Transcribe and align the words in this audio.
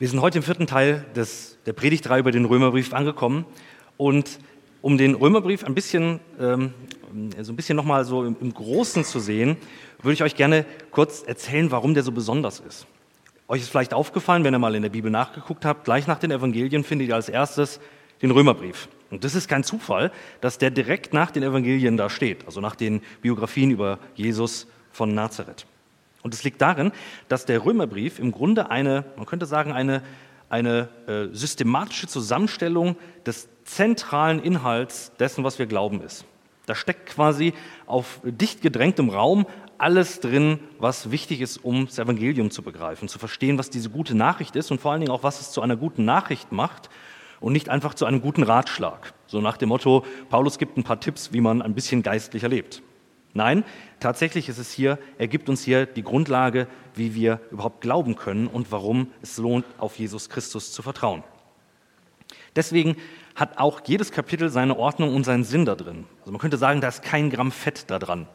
Wir 0.00 0.08
sind 0.08 0.22
heute 0.22 0.38
im 0.38 0.42
vierten 0.42 0.66
Teil 0.66 1.04
des, 1.14 1.58
der 1.66 1.74
Predigtreihe 1.74 2.20
über 2.20 2.32
den 2.32 2.46
Römerbrief 2.46 2.94
angekommen. 2.94 3.44
Und 3.98 4.38
um 4.80 4.96
den 4.96 5.14
Römerbrief 5.14 5.62
ein 5.62 5.74
bisschen, 5.74 6.20
ähm, 6.40 6.72
so 7.38 7.52
ein 7.52 7.56
bisschen 7.56 7.76
nochmal 7.76 8.06
so 8.06 8.24
im, 8.24 8.34
im 8.40 8.54
Großen 8.54 9.04
zu 9.04 9.20
sehen, 9.20 9.58
würde 10.00 10.14
ich 10.14 10.22
euch 10.22 10.36
gerne 10.36 10.64
kurz 10.90 11.22
erzählen, 11.22 11.70
warum 11.70 11.92
der 11.92 12.02
so 12.02 12.12
besonders 12.12 12.60
ist. 12.60 12.86
Euch 13.46 13.60
ist 13.60 13.68
vielleicht 13.68 13.92
aufgefallen, 13.92 14.42
wenn 14.42 14.54
ihr 14.54 14.58
mal 14.58 14.74
in 14.74 14.80
der 14.80 14.88
Bibel 14.88 15.10
nachgeguckt 15.10 15.66
habt, 15.66 15.84
gleich 15.84 16.06
nach 16.06 16.18
den 16.18 16.30
Evangelien 16.30 16.82
findet 16.82 17.08
ihr 17.08 17.14
als 17.14 17.28
erstes 17.28 17.78
den 18.22 18.30
Römerbrief. 18.30 18.88
Und 19.10 19.22
das 19.24 19.34
ist 19.34 19.48
kein 19.48 19.64
Zufall, 19.64 20.12
dass 20.40 20.56
der 20.56 20.70
direkt 20.70 21.12
nach 21.12 21.30
den 21.30 21.42
Evangelien 21.42 21.98
da 21.98 22.08
steht, 22.08 22.46
also 22.46 22.62
nach 22.62 22.74
den 22.74 23.02
Biografien 23.20 23.70
über 23.70 23.98
Jesus 24.14 24.66
von 24.92 25.14
Nazareth. 25.14 25.66
Und 26.22 26.34
es 26.34 26.44
liegt 26.44 26.60
darin, 26.60 26.92
dass 27.28 27.46
der 27.46 27.64
Römerbrief 27.64 28.18
im 28.18 28.32
Grunde 28.32 28.70
eine, 28.70 29.04
man 29.16 29.26
könnte 29.26 29.46
sagen, 29.46 29.72
eine, 29.72 30.02
eine 30.48 30.88
äh, 31.06 31.34
systematische 31.34 32.06
Zusammenstellung 32.06 32.96
des 33.24 33.48
zentralen 33.64 34.40
Inhalts 34.40 35.12
dessen, 35.18 35.44
was 35.44 35.58
wir 35.58 35.66
glauben, 35.66 36.02
ist. 36.02 36.24
Da 36.66 36.74
steckt 36.74 37.06
quasi 37.06 37.54
auf 37.86 38.20
dicht 38.22 38.62
gedrängtem 38.62 39.08
Raum 39.08 39.46
alles 39.78 40.20
drin, 40.20 40.60
was 40.78 41.10
wichtig 41.10 41.40
ist, 41.40 41.56
um 41.64 41.86
das 41.86 41.98
Evangelium 41.98 42.50
zu 42.50 42.62
begreifen, 42.62 43.08
zu 43.08 43.18
verstehen, 43.18 43.56
was 43.56 43.70
diese 43.70 43.88
gute 43.88 44.14
Nachricht 44.14 44.54
ist 44.56 44.70
und 44.70 44.80
vor 44.80 44.92
allen 44.92 45.00
Dingen 45.00 45.12
auch, 45.12 45.22
was 45.22 45.40
es 45.40 45.52
zu 45.52 45.62
einer 45.62 45.76
guten 45.76 46.04
Nachricht 46.04 46.52
macht 46.52 46.90
und 47.40 47.54
nicht 47.54 47.70
einfach 47.70 47.94
zu 47.94 48.04
einem 48.04 48.20
guten 48.20 48.42
Ratschlag. 48.42 49.14
So 49.26 49.40
nach 49.40 49.56
dem 49.56 49.70
Motto, 49.70 50.04
Paulus 50.28 50.58
gibt 50.58 50.76
ein 50.76 50.84
paar 50.84 51.00
Tipps, 51.00 51.32
wie 51.32 51.40
man 51.40 51.62
ein 51.62 51.74
bisschen 51.74 52.02
geistlicher 52.02 52.48
lebt. 52.48 52.82
Nein, 53.32 53.64
tatsächlich 54.00 54.48
ist 54.48 54.58
es 54.58 54.72
hier, 54.72 54.98
er 55.18 55.28
gibt 55.28 55.48
uns 55.48 55.62
hier 55.62 55.86
die 55.86 56.02
Grundlage, 56.02 56.66
wie 56.94 57.14
wir 57.14 57.40
überhaupt 57.50 57.80
glauben 57.80 58.16
können 58.16 58.48
und 58.48 58.72
warum 58.72 59.12
es 59.22 59.38
lohnt, 59.38 59.64
auf 59.78 59.98
Jesus 59.98 60.28
Christus 60.28 60.72
zu 60.72 60.82
vertrauen. 60.82 61.22
Deswegen 62.56 62.96
hat 63.36 63.58
auch 63.58 63.80
jedes 63.86 64.10
Kapitel 64.10 64.48
seine 64.50 64.76
Ordnung 64.76 65.14
und 65.14 65.24
seinen 65.24 65.44
Sinn 65.44 65.64
da 65.64 65.76
drin. 65.76 66.06
Also 66.20 66.32
man 66.32 66.40
könnte 66.40 66.58
sagen, 66.58 66.80
da 66.80 66.88
ist 66.88 67.02
kein 67.02 67.30
Gramm 67.30 67.52
Fett 67.52 67.84
da 67.88 67.98
dran. 67.98 68.26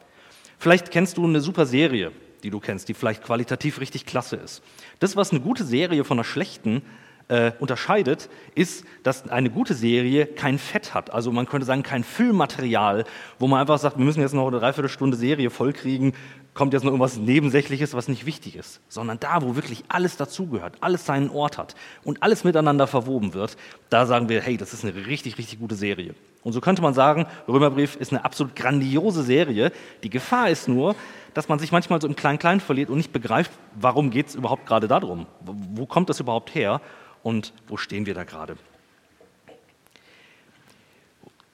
Vielleicht 0.57 0.91
kennst 0.91 1.17
du 1.17 1.25
eine 1.25 1.41
super 1.41 1.65
Serie, 1.65 2.13
die 2.43 2.49
du 2.49 2.59
kennst, 2.59 2.87
die 2.87 2.93
vielleicht 2.93 3.23
qualitativ 3.23 3.81
richtig 3.81 4.05
klasse 4.05 4.37
ist. 4.37 4.63
Das, 4.99 5.17
was 5.17 5.31
eine 5.31 5.41
gute 5.41 5.65
Serie 5.65 6.05
von 6.05 6.17
einer 6.17 6.23
schlechten 6.23 6.81
äh, 7.27 7.51
unterscheidet, 7.59 8.29
ist, 8.53 8.85
dass 9.03 9.29
eine 9.29 9.49
gute 9.49 9.73
Serie 9.73 10.25
kein 10.25 10.59
Fett 10.59 10.93
hat. 10.93 11.11
Also 11.11 11.31
man 11.31 11.47
könnte 11.47 11.65
sagen, 11.65 11.83
kein 11.83 12.03
Füllmaterial, 12.03 13.05
wo 13.39 13.47
man 13.47 13.61
einfach 13.61 13.79
sagt, 13.79 13.97
wir 13.97 14.05
müssen 14.05 14.21
jetzt 14.21 14.33
noch 14.33 14.47
eine 14.47 14.59
Dreiviertelstunde 14.59 15.17
Serie 15.17 15.49
vollkriegen, 15.49 16.13
kommt 16.53 16.73
jetzt 16.73 16.83
noch 16.83 16.91
irgendwas 16.91 17.17
Nebensächliches, 17.17 17.93
was 17.93 18.07
nicht 18.07 18.25
wichtig 18.25 18.55
ist. 18.55 18.79
Sondern 18.87 19.19
da, 19.19 19.41
wo 19.41 19.55
wirklich 19.55 19.83
alles 19.89 20.17
dazugehört, 20.17 20.77
alles 20.81 21.05
seinen 21.05 21.29
Ort 21.29 21.57
hat 21.57 21.75
und 22.03 22.23
alles 22.23 22.43
miteinander 22.43 22.87
verwoben 22.87 23.33
wird, 23.33 23.57
da 23.89 24.05
sagen 24.05 24.29
wir, 24.29 24.41
hey, 24.41 24.55
das 24.55 24.73
ist 24.73 24.85
eine 24.85 24.95
richtig, 25.07 25.37
richtig 25.37 25.59
gute 25.59 25.75
Serie. 25.75 26.15
Und 26.43 26.53
so 26.53 26.61
könnte 26.61 26.81
man 26.81 26.93
sagen, 26.93 27.25
Römerbrief 27.47 27.95
ist 27.95 28.13
eine 28.13 28.23
absolut 28.23 28.55
grandiose 28.55 29.23
Serie. 29.23 29.71
Die 30.03 30.09
Gefahr 30.09 30.49
ist 30.49 30.67
nur, 30.67 30.95
dass 31.33 31.49
man 31.49 31.59
sich 31.59 31.71
manchmal 31.71 31.99
so 31.99 32.07
im 32.07 32.15
Klein-Klein 32.15 32.61
verliert 32.61 32.89
und 32.89 32.97
nicht 32.97 33.11
begreift, 33.11 33.51
warum 33.73 34.09
geht 34.09 34.27
es 34.27 34.35
überhaupt 34.35 34.65
gerade 34.65 34.87
darum? 34.87 35.25
Wo 35.41 35.85
kommt 35.85 36.09
das 36.09 36.19
überhaupt 36.19 36.55
her? 36.55 36.81
Und 37.25 37.53
wo 37.67 37.75
stehen 37.75 38.05
wir 38.05 38.13
da 38.13 38.23
gerade. 38.23 38.55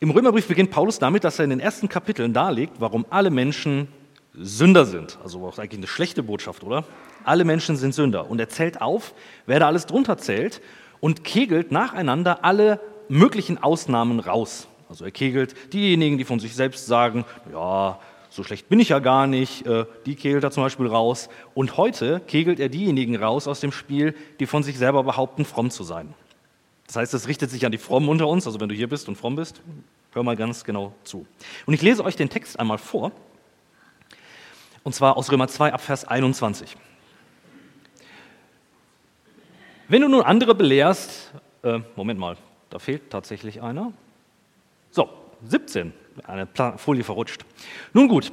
Im 0.02 0.12
Römerbrief 0.12 0.48
beginnt 0.48 0.70
Paulus 0.70 1.00
damit, 1.00 1.24
dass 1.24 1.40
er 1.40 1.46
in 1.46 1.50
den 1.50 1.62
ersten 1.62 1.88
Kapiteln 1.88 2.34
darlegt, 2.34 2.74
warum 2.80 3.06
alle 3.10 3.30
Menschen 3.30 3.88
Sünder 4.34 4.86
sind. 4.86 5.18
Also 5.24 5.46
auch 5.48 5.58
eigentlich 5.60 5.80
eine 5.80 5.88
schlechte 5.88 6.24
Botschaft, 6.24 6.64
oder? 6.64 6.84
Alle 7.24 7.46
Menschen 7.46 7.78
sind 7.78 7.94
Sünder. 7.94 8.30
Und 8.30 8.40
er 8.40 8.50
zählt 8.50 8.82
auf, 8.82 9.14
wer 9.46 9.60
da 9.60 9.68
alles 9.68 9.86
drunter 9.86 10.18
zählt 10.18 10.62
und 11.00 11.24
kegelt 11.24 11.72
nacheinander 11.72 12.44
alle 12.44 12.82
möglichen 13.08 13.58
Ausnahmen 13.58 14.20
raus. 14.20 14.68
Also 14.90 15.06
er 15.06 15.12
kegelt 15.12 15.56
diejenigen, 15.72 16.18
die 16.18 16.26
von 16.26 16.42
sich 16.42 16.54
selbst 16.54 16.86
sagen, 16.86 17.24
ja, 17.54 17.98
so 18.32 18.44
schlecht 18.44 18.70
bin 18.70 18.80
ich 18.80 18.90
ja 18.90 19.00
gar 19.00 19.28
nicht, 19.28 19.68
äh, 19.68 19.86
die 20.06 20.16
kegelt 20.16 20.46
er 20.46 20.52
zum 20.52 20.64
Beispiel 20.64 20.88
raus. 20.88 21.28
Und 21.54 21.76
heute 21.76 22.22
kegelt 22.22 22.62
er 22.62 22.70
diejenigen 22.70 23.18
raus 23.18 23.46
aus 23.46 23.60
dem 23.60 23.74
Spiel, 23.74 24.16
die 24.40 24.46
von 24.46 24.64
sich 24.64 24.78
selber 24.78 25.04
behaupten, 25.04 25.44
fromm 25.44 25.70
zu 25.70 25.84
sein. 25.84 26.14
Das 26.88 26.96
heißt, 26.96 27.14
es 27.14 27.28
richtet 27.28 27.52
sich 27.52 27.66
an 27.66 27.74
die 27.74 27.78
Frommen 27.78 28.08
unter 28.08 28.30
uns, 28.30 28.48
also 28.48 28.62
wenn 28.62 28.70
du 28.70 28.76
hier 28.76 28.88
bist 28.88 29.10
und 29.10 29.18
fromm 29.18 29.36
bist, 29.36 29.62
hör 30.14 30.24
mal 30.24 30.38
ganz 30.38 30.64
genau 30.64 30.94
zu. 31.04 31.28
Und 31.66 31.74
ich 31.74 31.82
lese 31.82 32.06
euch 32.06 32.16
den 32.16 32.30
Text 32.30 32.58
einmal 32.58 32.78
vor, 32.78 33.12
und 34.84 34.96
zwar 34.96 35.18
aus 35.18 35.30
Römer 35.30 35.50
2 35.50 35.74
ab 35.74 35.82
Vers 35.82 36.06
21. 36.06 36.76
Wenn 39.90 40.02
du 40.02 40.08
nun 40.08 40.22
andere 40.22 40.56
belehrst, 40.56 41.34
äh, 41.64 41.80
Moment 41.98 42.20
mal, 42.20 42.38
da 42.70 42.80
fehlt 42.80 43.10
tatsächlich 43.10 43.62
einer. 43.62 43.92
So, 44.90 45.10
17 45.44 45.94
eine 46.26 46.48
Folie 46.78 47.04
verrutscht. 47.04 47.46
Nun 47.94 48.08
gut, 48.08 48.32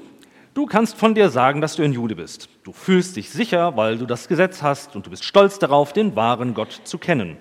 du 0.54 0.66
kannst 0.66 0.96
von 0.96 1.14
dir 1.14 1.30
sagen, 1.30 1.60
dass 1.60 1.76
du 1.76 1.82
ein 1.82 1.92
Jude 1.92 2.16
bist. 2.16 2.48
Du 2.64 2.72
fühlst 2.72 3.16
dich 3.16 3.30
sicher, 3.30 3.76
weil 3.76 3.98
du 3.98 4.06
das 4.06 4.28
Gesetz 4.28 4.62
hast 4.62 4.96
und 4.96 5.06
du 5.06 5.10
bist 5.10 5.24
stolz 5.24 5.58
darauf, 5.58 5.92
den 5.92 6.16
wahren 6.16 6.54
Gott 6.54 6.80
zu 6.84 6.98
kennen. 6.98 7.36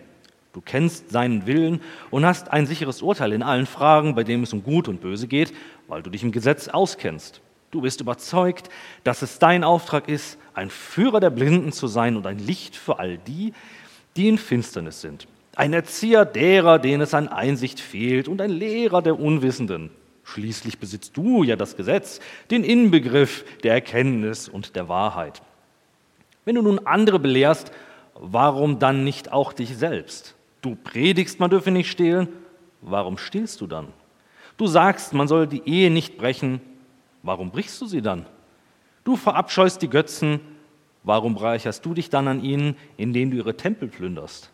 Du 0.54 0.62
kennst 0.62 1.12
seinen 1.12 1.46
Willen 1.46 1.82
und 2.10 2.26
hast 2.26 2.52
ein 2.52 2.66
sicheres 2.66 3.02
Urteil 3.02 3.34
in 3.34 3.44
allen 3.44 3.68
Fragen, 3.68 4.16
bei 4.16 4.24
denen 4.24 4.44
es 4.44 4.54
um 4.54 4.64
Gut 4.64 4.88
und 4.88 5.02
Böse 5.02 5.28
geht, 5.28 5.54
weil 5.88 6.02
du 6.02 6.10
dich 6.10 6.24
im 6.24 6.32
Gesetz 6.32 6.68
auskennst. 6.68 7.42
Du 7.70 7.82
bist 7.82 8.02
überzeugt, 8.02 8.70
dass 9.04 9.22
es 9.22 9.40
dein 9.40 9.64
Auftrag 9.64 10.08
ist, 10.08 10.40
ein 10.54 10.70
Führer 10.70 11.20
der 11.20 11.30
Blinden 11.30 11.72
zu 11.72 11.88
sein 11.88 12.16
und 12.16 12.26
ein 12.26 12.40
Licht 12.40 12.76
für 12.76 12.98
all 12.98 13.18
die, 13.20 13.54
die 14.16 14.30
in 14.30 14.38
Finsternis 14.38 15.02
sind. 15.02 15.28
Ein 15.56 15.74
Erzieher 15.74 16.26
derer, 16.26 16.80
denen 16.80 17.02
es 17.02 17.14
an 17.14 17.28
Einsicht 17.28 17.80
fehlt 17.80 18.28
und 18.28 18.42
ein 18.42 18.52
Lehrer 18.52 19.02
der 19.02 19.20
Unwissenden. 19.20 19.92
Schließlich 20.28 20.78
besitzt 20.78 21.16
du 21.16 21.44
ja 21.44 21.56
das 21.56 21.78
Gesetz, 21.78 22.20
den 22.52 22.66
Inbegriff 22.66 23.46
der 23.64 23.76
Erkenntnis 23.76 24.50
und 24.50 24.76
der 24.76 24.90
Wahrheit. 24.90 25.42
Wenn 26.44 26.56
du 26.56 26.62
nun 26.62 26.86
andere 26.86 27.18
belehrst, 27.18 27.72
warum 28.14 28.78
dann 28.78 29.06
nicht 29.06 29.32
auch 29.32 29.54
dich 29.54 29.78
selbst? 29.78 30.36
Du 30.62 30.76
predigst, 30.76 31.40
man 31.40 31.50
dürfe 31.50 31.72
nicht 31.72 31.90
stehlen, 31.90 32.28
warum 32.82 33.18
stiehlst 33.18 33.62
du 33.62 33.68
dann? 33.68 33.88
Du 34.58 34.68
sagst, 34.68 35.14
man 35.14 35.30
soll 35.30 35.48
die 35.48 35.66
Ehe 35.66 35.90
nicht 35.90 36.18
brechen, 36.18 36.60
warum 37.24 37.50
brichst 37.50 37.80
du 37.80 37.86
sie 37.86 38.02
dann? 38.02 38.26
Du 39.06 39.16
verabscheust 39.16 39.82
die 39.82 39.90
Götzen, 39.90 40.42
warum 41.04 41.36
bereicherst 41.36 41.86
du 41.86 41.94
dich 41.94 42.10
dann 42.10 42.28
an 42.28 42.44
ihnen, 42.44 42.76
indem 42.98 43.32
du 43.32 43.38
ihre 43.38 43.56
Tempel 43.56 43.88
plünderst? 43.88 44.52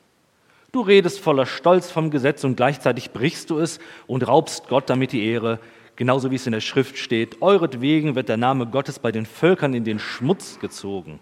Du 0.73 0.81
redest 0.81 1.19
voller 1.19 1.45
Stolz 1.45 1.91
vom 1.91 2.09
Gesetz 2.09 2.43
und 2.43 2.55
gleichzeitig 2.55 3.11
brichst 3.11 3.51
du 3.51 3.59
es 3.59 3.79
und 4.07 4.27
raubst 4.27 4.67
Gott 4.69 4.89
damit 4.89 5.11
die 5.11 5.23
Ehre, 5.23 5.59
genauso 5.95 6.31
wie 6.31 6.35
es 6.35 6.47
in 6.47 6.51
der 6.51 6.61
Schrift 6.61 6.97
steht. 6.97 7.43
Euretwegen 7.43 8.15
wird 8.15 8.27
der 8.27 8.37
Name 8.37 8.65
Gottes 8.65 8.97
bei 8.97 9.11
den 9.11 9.27
Völkern 9.27 9.75
in 9.75 9.83
den 9.83 9.99
Schmutz 9.99 10.57
gezogen. 10.59 11.19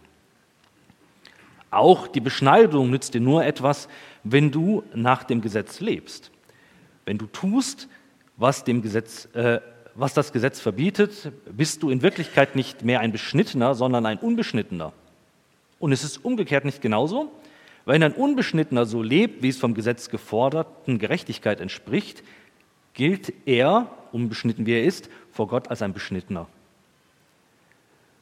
Auch 1.70 2.08
die 2.08 2.22
Beschneidung 2.22 2.92
nützt 2.92 3.14
dir 3.14 3.20
nur 3.20 3.44
etwas, 3.44 3.90
wenn 4.24 4.52
du 4.52 4.84
nach 4.96 5.26
dem 5.26 5.42
Gesetz 5.42 5.82
lebst. 5.82 6.32
Wenn 7.04 7.18
du 7.18 7.26
tust, 7.26 7.90
was, 8.38 8.64
dem 8.64 8.82
Gesetz, 8.82 9.28
äh, 9.34 9.60
was 9.96 10.14
das 10.14 10.32
Gesetz 10.32 10.62
verbietet, 10.62 11.30
bist 11.52 11.84
du 11.84 11.90
in 11.90 12.02
Wirklichkeit 12.02 12.56
nicht 12.56 12.86
mehr 12.86 13.02
ein 13.02 13.12
Beschnittener, 13.12 13.76
sondern 13.76 14.06
ein 14.06 14.18
Unbeschnittener. 14.18 14.94
Und 15.78 15.92
es 15.92 16.06
ist 16.06 16.24
umgekehrt 16.24 16.64
nicht 16.64 16.82
genauso. 16.82 17.34
Wenn 17.86 18.04
ein 18.04 18.14
Unbeschnittener 18.14 18.86
so 18.86 19.02
lebt, 19.02 19.42
wie 19.42 19.50
es 19.50 19.58
vom 19.58 19.74
Gesetz 19.74 20.10
geforderten 20.10 21.00
Gerechtigkeit 21.00 21.60
entspricht, 21.60 22.24
gilt 22.94 23.34
er, 23.46 23.92
unbeschnitten 24.12 24.66
wie 24.66 24.74
er 24.74 24.84
ist, 24.84 25.10
vor 25.32 25.48
Gott 25.48 25.70
als 25.70 25.82
ein 25.82 25.94
Beschnittener. 25.94 26.48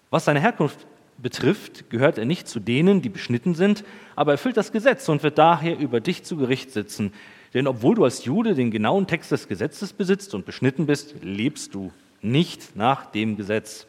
Was 0.10 0.26
seine 0.26 0.40
Herkunft 0.40 0.88
betrifft, 1.18 1.90
gehört 1.90 2.18
er 2.18 2.26
nicht 2.26 2.48
zu 2.48 2.60
denen, 2.60 3.02
die 3.02 3.10
beschnitten 3.10 3.56
sind, 3.56 3.84
aber 4.16 4.32
erfüllt 4.32 4.58
das 4.58 4.72
Gesetz 4.72 5.08
und 5.10 5.24
wird 5.24 5.38
daher 5.38 5.78
über 5.78 6.00
dich 6.00 6.24
zu 6.24 6.38
Gericht 6.38 6.72
sitzen. 6.72 7.14
Denn 7.54 7.68
obwohl 7.68 7.96
du 7.96 8.04
als 8.04 8.26
Jude 8.26 8.54
den 8.54 8.72
genauen 8.72 9.08
Text 9.08 9.32
des 9.32 9.48
Gesetzes 9.48 9.94
besitzt 9.94 10.34
und 10.34 10.46
beschnitten 10.46 10.86
bist, 10.86 11.16
lebst 11.22 11.74
du 11.74 11.92
nicht 12.22 12.76
nach 12.76 13.08
dem 13.08 13.38
Gesetz. 13.38 13.88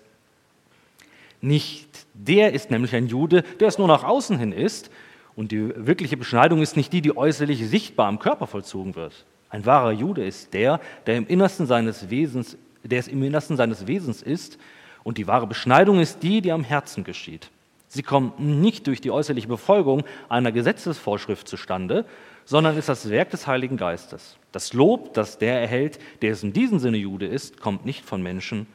Nicht 1.40 2.06
der 2.14 2.52
ist 2.52 2.70
nämlich 2.70 2.94
ein 2.94 3.06
Jude, 3.06 3.42
der 3.60 3.68
es 3.68 3.78
nur 3.78 3.88
nach 3.88 4.04
außen 4.04 4.38
hin 4.38 4.52
ist, 4.52 4.90
und 5.36 5.52
die 5.52 5.72
wirkliche 5.74 6.16
Beschneidung 6.16 6.62
ist 6.62 6.76
nicht 6.76 6.92
die, 6.92 7.00
die 7.00 7.16
äußerlich 7.16 7.66
sichtbar 7.68 8.08
am 8.08 8.18
Körper 8.18 8.46
vollzogen 8.46 8.94
wird. 8.96 9.24
Ein 9.48 9.66
wahrer 9.66 9.92
Jude 9.92 10.24
ist 10.24 10.54
der, 10.54 10.80
der 11.06 11.16
im 11.16 11.26
Innersten 11.26 11.66
seines 11.66 12.10
Wesens, 12.10 12.56
der 12.84 13.00
es 13.00 13.08
im 13.08 13.22
Innersten 13.22 13.56
seines 13.56 13.86
Wesens 13.86 14.22
ist. 14.22 14.58
Und 15.02 15.18
die 15.18 15.26
wahre 15.26 15.46
Beschneidung 15.46 16.00
ist 16.00 16.22
die, 16.22 16.40
die 16.40 16.52
am 16.52 16.64
Herzen 16.64 17.04
geschieht. 17.04 17.50
Sie 17.88 18.04
kommt 18.04 18.38
nicht 18.38 18.86
durch 18.86 19.00
die 19.00 19.10
äußerliche 19.10 19.48
Befolgung 19.48 20.04
einer 20.28 20.52
Gesetzesvorschrift 20.52 21.48
zustande, 21.48 22.04
sondern 22.44 22.76
ist 22.76 22.88
das 22.88 23.10
Werk 23.10 23.30
des 23.30 23.48
Heiligen 23.48 23.76
Geistes. 23.76 24.36
Das 24.52 24.72
Lob, 24.72 25.14
das 25.14 25.38
der 25.38 25.60
erhält, 25.60 25.98
der 26.22 26.32
es 26.32 26.44
in 26.44 26.52
diesem 26.52 26.78
Sinne 26.78 26.98
Jude 26.98 27.26
ist, 27.26 27.60
kommt 27.60 27.84
nicht 27.84 28.04
von 28.04 28.22
Menschen, 28.22 28.68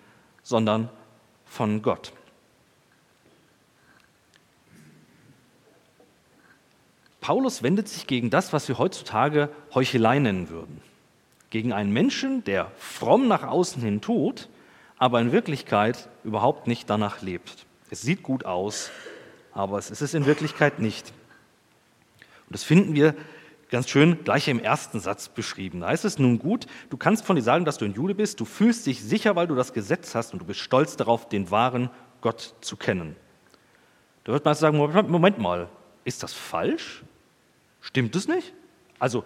sondern 0.43 0.89
von 1.45 1.81
Gott. 1.81 2.11
Paulus 7.25 7.63
wendet 7.63 7.89
sich 7.89 8.05
gegen 8.05 8.29
das, 8.29 8.53
was 8.53 8.67
wir 8.67 8.77
heutzutage 8.77 9.49
Heuchelei 9.73 10.19
nennen 10.19 10.49
würden. 10.49 10.79
Gegen 11.49 11.73
einen 11.73 11.91
Menschen, 11.91 12.43
der 12.43 12.71
fromm 12.77 13.27
nach 13.27 13.41
außen 13.41 13.81
hin 13.81 13.99
tut, 13.99 14.47
aber 14.99 15.19
in 15.21 15.31
Wirklichkeit 15.31 16.07
überhaupt 16.23 16.67
nicht 16.67 16.87
danach 16.87 17.23
lebt. 17.23 17.65
Es 17.89 18.03
sieht 18.03 18.21
gut 18.21 18.45
aus, 18.45 18.91
aber 19.53 19.79
es 19.79 19.89
ist 19.89 20.01
es 20.01 20.13
in 20.13 20.27
Wirklichkeit 20.27 20.77
nicht. 20.77 21.13
Und 22.45 22.53
das 22.53 22.63
finden 22.63 22.93
wir 22.93 23.15
ganz 23.71 23.89
schön 23.89 24.23
gleich 24.23 24.47
im 24.47 24.59
ersten 24.59 24.99
Satz 24.99 25.29
beschrieben. 25.29 25.79
Da 25.79 25.87
heißt 25.87 26.05
es 26.05 26.19
nun 26.19 26.37
gut, 26.37 26.67
du 26.91 26.97
kannst 26.97 27.25
von 27.25 27.35
dir 27.35 27.41
sagen, 27.41 27.65
dass 27.65 27.79
du 27.79 27.85
ein 27.85 27.95
Jude 27.95 28.13
bist, 28.13 28.39
du 28.39 28.45
fühlst 28.45 28.85
dich 28.85 29.01
sicher, 29.01 29.35
weil 29.35 29.47
du 29.47 29.55
das 29.55 29.73
Gesetz 29.73 30.13
hast 30.13 30.33
und 30.33 30.43
du 30.43 30.45
bist 30.45 30.59
stolz 30.59 30.95
darauf, 30.95 31.27
den 31.27 31.49
wahren 31.49 31.89
Gott 32.21 32.53
zu 32.61 32.77
kennen. 32.77 33.15
Da 34.25 34.31
wird 34.31 34.45
man 34.45 34.53
sagen, 34.53 34.77
Moment 34.77 35.39
mal, 35.39 35.69
ist 36.03 36.21
das 36.21 36.31
falsch? 36.31 37.01
Stimmt 37.85 38.15
es 38.15 38.27
nicht? 38.27 38.51
Also 38.97 39.23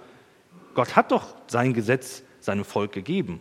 Gott 0.73 0.97
hat 0.97 1.13
doch 1.13 1.33
sein 1.47 1.73
Gesetz 1.73 2.23
seinem 2.41 2.65
Volk 2.65 2.91
gegeben. 2.91 3.39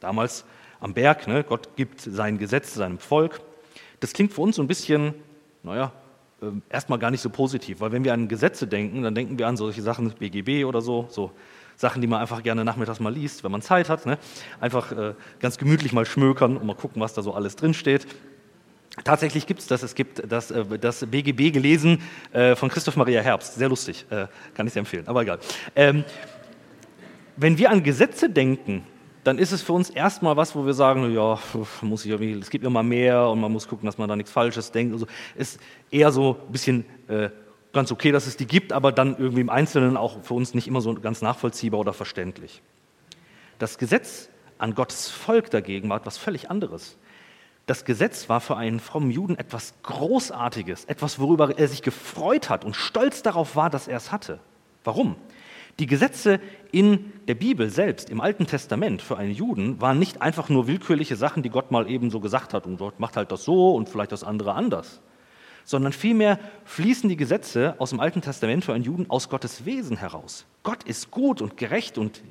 Damals 0.00 0.44
am 0.80 0.92
Berg, 0.92 1.28
ne? 1.28 1.44
Gott 1.44 1.76
gibt 1.76 2.00
sein 2.00 2.36
Gesetz 2.36 2.74
seinem 2.74 2.98
Volk. 2.98 3.40
Das 4.00 4.12
klingt 4.12 4.32
für 4.32 4.40
uns 4.40 4.56
so 4.56 4.62
ein 4.62 4.66
bisschen, 4.66 5.14
naja, 5.62 5.92
äh, 6.42 6.46
erstmal 6.68 6.98
gar 6.98 7.12
nicht 7.12 7.20
so 7.20 7.30
positiv, 7.30 7.78
weil 7.78 7.92
wenn 7.92 8.02
wir 8.02 8.12
an 8.12 8.26
Gesetze 8.26 8.66
denken, 8.66 9.02
dann 9.02 9.14
denken 9.14 9.38
wir 9.38 9.46
an 9.46 9.56
solche 9.56 9.82
Sachen, 9.82 10.10
BGB 10.10 10.64
oder 10.64 10.80
so, 10.80 11.06
so 11.10 11.30
Sachen, 11.76 12.02
die 12.02 12.08
man 12.08 12.20
einfach 12.20 12.42
gerne 12.42 12.64
nachmittags 12.64 12.98
mal 12.98 13.14
liest, 13.14 13.44
wenn 13.44 13.52
man 13.52 13.62
Zeit 13.62 13.88
hat. 13.88 14.04
Ne? 14.04 14.18
Einfach 14.60 14.90
äh, 14.90 15.14
ganz 15.38 15.58
gemütlich 15.58 15.92
mal 15.92 16.04
schmökern 16.04 16.56
und 16.56 16.66
mal 16.66 16.74
gucken, 16.74 17.00
was 17.00 17.14
da 17.14 17.22
so 17.22 17.34
alles 17.34 17.54
drinsteht. 17.54 18.08
Tatsächlich 19.04 19.46
gibt 19.46 19.60
es 19.60 19.66
das. 19.66 19.82
Es 19.82 19.94
gibt 19.94 20.22
das, 20.30 20.50
äh, 20.50 20.78
das 20.78 21.04
BGB 21.06 21.52
gelesen 21.52 22.02
äh, 22.32 22.56
von 22.56 22.68
Christoph 22.68 22.96
Maria 22.96 23.20
Herbst. 23.20 23.54
Sehr 23.54 23.68
lustig. 23.68 24.06
Äh, 24.10 24.26
kann 24.54 24.66
ich 24.66 24.72
sehr 24.72 24.80
empfehlen, 24.80 25.06
aber 25.06 25.22
egal. 25.22 25.38
Ähm, 25.74 26.04
wenn 27.36 27.58
wir 27.58 27.70
an 27.70 27.82
Gesetze 27.82 28.30
denken, 28.30 28.86
dann 29.24 29.38
ist 29.38 29.52
es 29.52 29.60
für 29.60 29.72
uns 29.72 29.90
erstmal 29.90 30.36
was, 30.36 30.54
wo 30.54 30.64
wir 30.64 30.72
sagen, 30.72 31.12
ja, 31.12 31.38
muss 31.82 32.04
ich 32.04 32.10
irgendwie, 32.12 32.32
es 32.32 32.48
gibt 32.48 32.64
immer 32.64 32.82
mehr 32.82 33.28
und 33.28 33.40
man 33.40 33.52
muss 33.52 33.68
gucken, 33.68 33.84
dass 33.84 33.98
man 33.98 34.08
da 34.08 34.16
nichts 34.16 34.30
Falsches 34.30 34.70
denkt. 34.70 34.94
Also 34.94 35.06
ist 35.34 35.60
eher 35.90 36.12
so 36.12 36.36
ein 36.46 36.52
bisschen 36.52 36.84
ganz 37.72 37.92
okay, 37.92 38.12
dass 38.12 38.26
es 38.26 38.36
die 38.36 38.46
gibt, 38.46 38.72
aber 38.72 38.92
dann 38.92 39.18
irgendwie 39.18 39.40
im 39.40 39.50
Einzelnen 39.50 39.96
auch 39.96 40.22
für 40.22 40.34
uns 40.34 40.54
nicht 40.54 40.68
immer 40.68 40.80
so 40.80 40.94
ganz 40.94 41.22
nachvollziehbar 41.22 41.80
oder 41.80 41.92
verständlich. 41.92 42.62
Das 43.58 43.78
Gesetz 43.78 44.30
an 44.58 44.74
Gottes 44.74 45.10
Volk 45.10 45.50
dagegen 45.50 45.88
war 45.88 45.98
etwas 45.98 46.16
völlig 46.18 46.50
anderes. 46.50 46.96
Das 47.66 47.84
Gesetz 47.84 48.28
war 48.28 48.40
für 48.40 48.56
einen 48.56 48.78
frommen 48.78 49.10
Juden 49.10 49.36
etwas 49.36 49.74
Großartiges, 49.82 50.84
etwas, 50.84 51.18
worüber 51.18 51.58
er 51.58 51.66
sich 51.66 51.82
gefreut 51.82 52.48
hat 52.48 52.64
und 52.64 52.76
stolz 52.76 53.22
darauf 53.22 53.56
war, 53.56 53.70
dass 53.70 53.88
er 53.88 53.96
es 53.96 54.12
hatte. 54.12 54.38
Warum? 54.84 55.16
Die 55.80 55.86
Gesetze 55.86 56.40
in 56.70 57.12
der 57.26 57.34
Bibel 57.34 57.68
selbst, 57.68 58.08
im 58.08 58.20
Alten 58.20 58.46
Testament 58.46 59.02
für 59.02 59.18
einen 59.18 59.32
Juden, 59.32 59.80
waren 59.80 59.98
nicht 59.98 60.22
einfach 60.22 60.48
nur 60.48 60.68
willkürliche 60.68 61.16
Sachen, 61.16 61.42
die 61.42 61.50
Gott 61.50 61.72
mal 61.72 61.90
eben 61.90 62.10
so 62.10 62.20
gesagt 62.20 62.54
hat 62.54 62.66
und 62.66 62.78
Gott 62.78 63.00
macht 63.00 63.16
halt 63.16 63.32
das 63.32 63.44
so 63.44 63.74
und 63.74 63.88
vielleicht 63.88 64.12
das 64.12 64.22
andere 64.22 64.54
anders, 64.54 65.00
sondern 65.64 65.92
vielmehr 65.92 66.38
fließen 66.64 67.08
die 67.10 67.16
Gesetze 67.16 67.74
aus 67.78 67.90
dem 67.90 67.98
Alten 67.98 68.22
Testament 68.22 68.64
für 68.64 68.74
einen 68.74 68.84
Juden 68.84 69.10
aus 69.10 69.28
Gottes 69.28 69.64
Wesen 69.66 69.96
heraus. 69.96 70.46
Gott 70.62 70.84
ist 70.84 71.10
gut 71.10 71.42
und 71.42 71.56
gerecht 71.56 71.98
und 71.98 72.22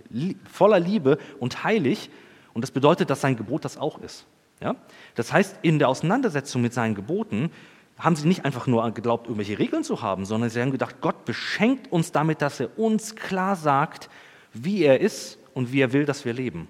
voller 0.50 0.80
Liebe 0.80 1.18
und 1.40 1.66
heilig 1.66 2.10
und 2.54 2.62
das 2.62 2.72
bedeutet, 2.72 3.10
dass 3.10 3.20
sein 3.20 3.36
Gebot 3.36 3.66
das 3.66 3.78
auch 3.78 4.00
ist. 4.00 4.26
Ja? 4.62 4.76
Das 5.16 5.32
heißt, 5.32 5.60
in 5.62 5.80
der 5.80 5.90
Auseinandersetzung 5.90 6.62
mit 6.62 6.74
seinen 6.74 6.96
Geboten 6.96 7.52
haben 7.98 8.16
sie 8.16 8.28
nicht 8.28 8.44
einfach 8.44 8.68
nur 8.68 8.90
geglaubt, 8.92 9.28
irgendwelche 9.28 9.58
Regeln 9.58 9.84
zu 9.84 10.02
haben, 10.02 10.26
sondern 10.26 10.50
sie 10.50 10.62
haben 10.62 10.72
gedacht, 10.72 10.98
Gott 11.02 11.26
beschenkt 11.26 11.92
uns 11.92 12.12
damit, 12.12 12.42
dass 12.42 12.60
er 12.60 12.78
uns 12.78 13.16
klar 13.16 13.56
sagt, 13.56 14.10
wie 14.54 14.84
er 14.84 15.00
ist 15.00 15.40
und 15.54 15.72
wie 15.72 15.82
er 15.82 15.94
will, 15.94 16.06
dass 16.06 16.26
wir 16.26 16.34
leben. 16.34 16.68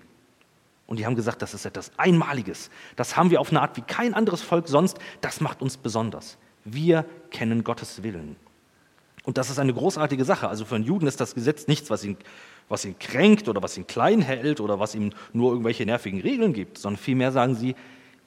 Und 0.87 0.99
die 0.99 1.05
haben 1.05 1.15
gesagt, 1.15 1.41
das 1.41 1.55
ist 1.55 1.65
etwas 1.65 1.91
Einmaliges. 1.97 2.69
Das 2.95 3.17
haben 3.17 3.31
wir 3.31 3.41
auf 3.41 3.49
eine 3.49 3.61
Art 3.61 3.75
wie 3.75 3.81
kein 3.81 4.13
anderes 4.13 4.41
Volk 4.41 4.67
sonst. 4.67 4.99
Das 5.21 5.41
macht 5.41 5.61
uns 5.63 5.77
besonders. 5.77 6.38
Wir 6.63 7.05
kennen 7.31 7.63
Gottes 7.63 8.03
Willen. 8.03 8.35
Und 9.23 9.39
das 9.39 9.49
ist 9.49 9.57
eine 9.57 9.73
großartige 9.73 10.23
Sache. 10.25 10.47
Also 10.47 10.65
für 10.65 10.75
einen 10.75 10.83
Juden 10.83 11.07
ist 11.07 11.19
das 11.19 11.33
Gesetz 11.33 11.67
nichts, 11.67 11.89
was 11.89 12.03
ihn, 12.03 12.17
was 12.69 12.85
ihn 12.85 12.97
kränkt 13.00 13.47
oder 13.47 13.62
was 13.62 13.77
ihn 13.77 13.88
klein 13.88 14.21
hält 14.21 14.59
oder 14.59 14.79
was 14.79 14.95
ihm 14.95 15.12
nur 15.33 15.51
irgendwelche 15.51 15.85
nervigen 15.85 16.21
Regeln 16.21 16.53
gibt, 16.53 16.77
sondern 16.77 17.01
vielmehr 17.01 17.31
sagen 17.31 17.56
sie, 17.56 17.75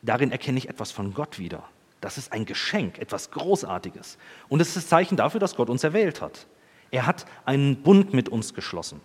darin 0.03 0.31
erkenne 0.31 0.59
ich 0.59 0.69
etwas 0.69 0.93
von 0.93 1.13
Gott 1.13 1.39
wieder. 1.39 1.65
Das 2.01 2.17
ist 2.19 2.33
ein 2.33 2.45
Geschenk, 2.45 2.99
etwas 2.99 3.31
Großartiges. 3.33 4.19
Und 4.49 4.61
es 4.61 4.69
ist 4.69 4.77
das 4.77 4.89
Zeichen 4.89 5.17
dafür, 5.17 5.41
dass 5.41 5.57
Gott 5.57 5.69
uns 5.69 5.83
erwählt 5.83 6.21
hat. 6.21 6.47
Er 6.91 7.07
hat 7.07 7.27
einen 7.45 7.83
Bund 7.83 8.15
mit 8.15 8.29
uns 8.29 8.55
geschlossen. 8.55 9.01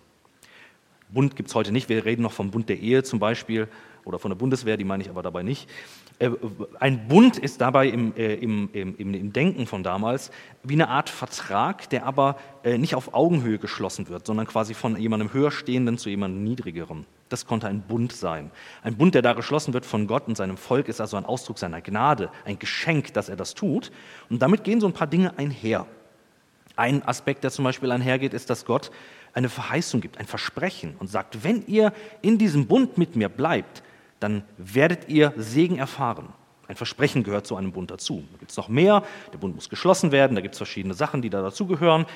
Bund 1.08 1.36
gibt 1.36 1.48
es 1.48 1.54
heute 1.54 1.72
nicht. 1.72 1.88
Wir 1.88 2.04
reden 2.04 2.22
noch 2.22 2.32
vom 2.32 2.50
Bund 2.50 2.68
der 2.68 2.78
Ehe 2.78 3.02
zum 3.02 3.18
Beispiel 3.18 3.68
oder 4.04 4.18
von 4.18 4.30
der 4.30 4.36
Bundeswehr, 4.36 4.76
die 4.76 4.84
meine 4.84 5.02
ich 5.02 5.10
aber 5.10 5.22
dabei 5.22 5.42
nicht. 5.42 5.68
Äh, 6.18 6.30
ein 6.78 7.08
Bund 7.08 7.38
ist 7.38 7.60
dabei 7.60 7.88
im, 7.88 8.14
äh, 8.16 8.34
im, 8.34 8.68
im, 8.72 8.96
im, 8.96 9.32
Denken 9.32 9.66
von 9.66 9.82
damals 9.82 10.30
wie 10.62 10.74
eine 10.74 10.88
Art 10.88 11.10
Vertrag, 11.10 11.90
der 11.90 12.06
aber 12.06 12.36
äh, 12.62 12.78
nicht 12.78 12.94
auf 12.94 13.14
Augenhöhe 13.14 13.58
geschlossen 13.58 14.08
wird, 14.08 14.26
sondern 14.26 14.46
quasi 14.46 14.74
von 14.74 14.96
jemandem 14.96 15.32
höherstehenden 15.32 15.98
zu 15.98 16.08
jemandem 16.08 16.44
niedrigerem. 16.44 17.04
Das 17.28 17.46
konnte 17.46 17.66
ein 17.66 17.80
Bund 17.80 18.12
sein. 18.12 18.50
Ein 18.82 18.96
Bund, 18.96 19.14
der 19.14 19.22
da 19.22 19.32
geschlossen 19.32 19.74
wird 19.74 19.86
von 19.86 20.06
Gott 20.06 20.28
und 20.28 20.36
seinem 20.36 20.56
Volk, 20.56 20.88
ist 20.88 21.00
also 21.00 21.16
ein 21.16 21.24
Ausdruck 21.24 21.58
seiner 21.58 21.80
Gnade, 21.80 22.30
ein 22.44 22.58
Geschenk, 22.58 23.12
dass 23.14 23.28
er 23.28 23.36
das 23.36 23.54
tut. 23.54 23.90
Und 24.30 24.40
damit 24.40 24.62
gehen 24.62 24.80
so 24.80 24.86
ein 24.86 24.92
paar 24.92 25.08
Dinge 25.08 25.36
einher. 25.36 25.86
Ein 26.76 27.02
Aspekt, 27.06 27.42
der 27.42 27.50
zum 27.50 27.64
Beispiel 27.64 27.90
einhergeht, 27.90 28.34
ist, 28.34 28.50
dass 28.50 28.64
Gott 28.64 28.90
eine 29.32 29.48
Verheißung 29.48 30.00
gibt, 30.00 30.18
ein 30.18 30.26
Versprechen 30.26 30.94
und 30.98 31.08
sagt, 31.08 31.42
wenn 31.42 31.66
ihr 31.66 31.92
in 32.22 32.38
diesem 32.38 32.66
Bund 32.66 32.98
mit 32.98 33.16
mir 33.16 33.28
bleibt, 33.28 33.82
dann 34.24 34.42
werdet 34.56 35.10
ihr 35.10 35.34
Segen 35.36 35.76
erfahren. 35.76 36.32
Ein 36.66 36.76
Versprechen 36.76 37.24
gehört 37.24 37.46
zu 37.46 37.56
einem 37.56 37.72
Bund 37.72 37.90
dazu. 37.90 38.24
Da 38.32 38.38
gibt 38.38 38.50
es 38.50 38.56
noch 38.56 38.68
mehr, 38.68 39.02
der 39.34 39.38
Bund 39.38 39.54
muss 39.54 39.68
geschlossen 39.68 40.12
werden, 40.12 40.34
da 40.34 40.40
gibt 40.40 40.54
es 40.54 40.58
verschiedene 40.58 40.94
Sachen, 40.94 41.20
die 41.20 41.28
da 41.28 41.42
dazugehören. 41.42 42.06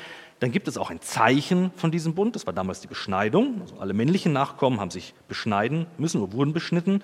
Dann 0.40 0.50
gibt 0.50 0.69
es 0.69 0.78
auch 0.78 0.88
ein 0.88 1.02
Zeichen 1.02 1.70
von 1.76 1.90
diesem 1.90 2.14
Bund, 2.14 2.34
das 2.34 2.46
war 2.46 2.55
damals 2.55 2.81
die 2.81 2.87
Beschneidung. 2.87 3.60
Also 3.60 3.78
alle 3.78 3.93
männlichen 3.93 4.32
Nachkommen 4.32 4.81
haben 4.81 4.90
sich 4.90 5.12
beschneiden 5.28 5.87
müssen 5.99 6.22
oder 6.22 6.32
wurden 6.32 6.55
beschnitten. 6.55 7.02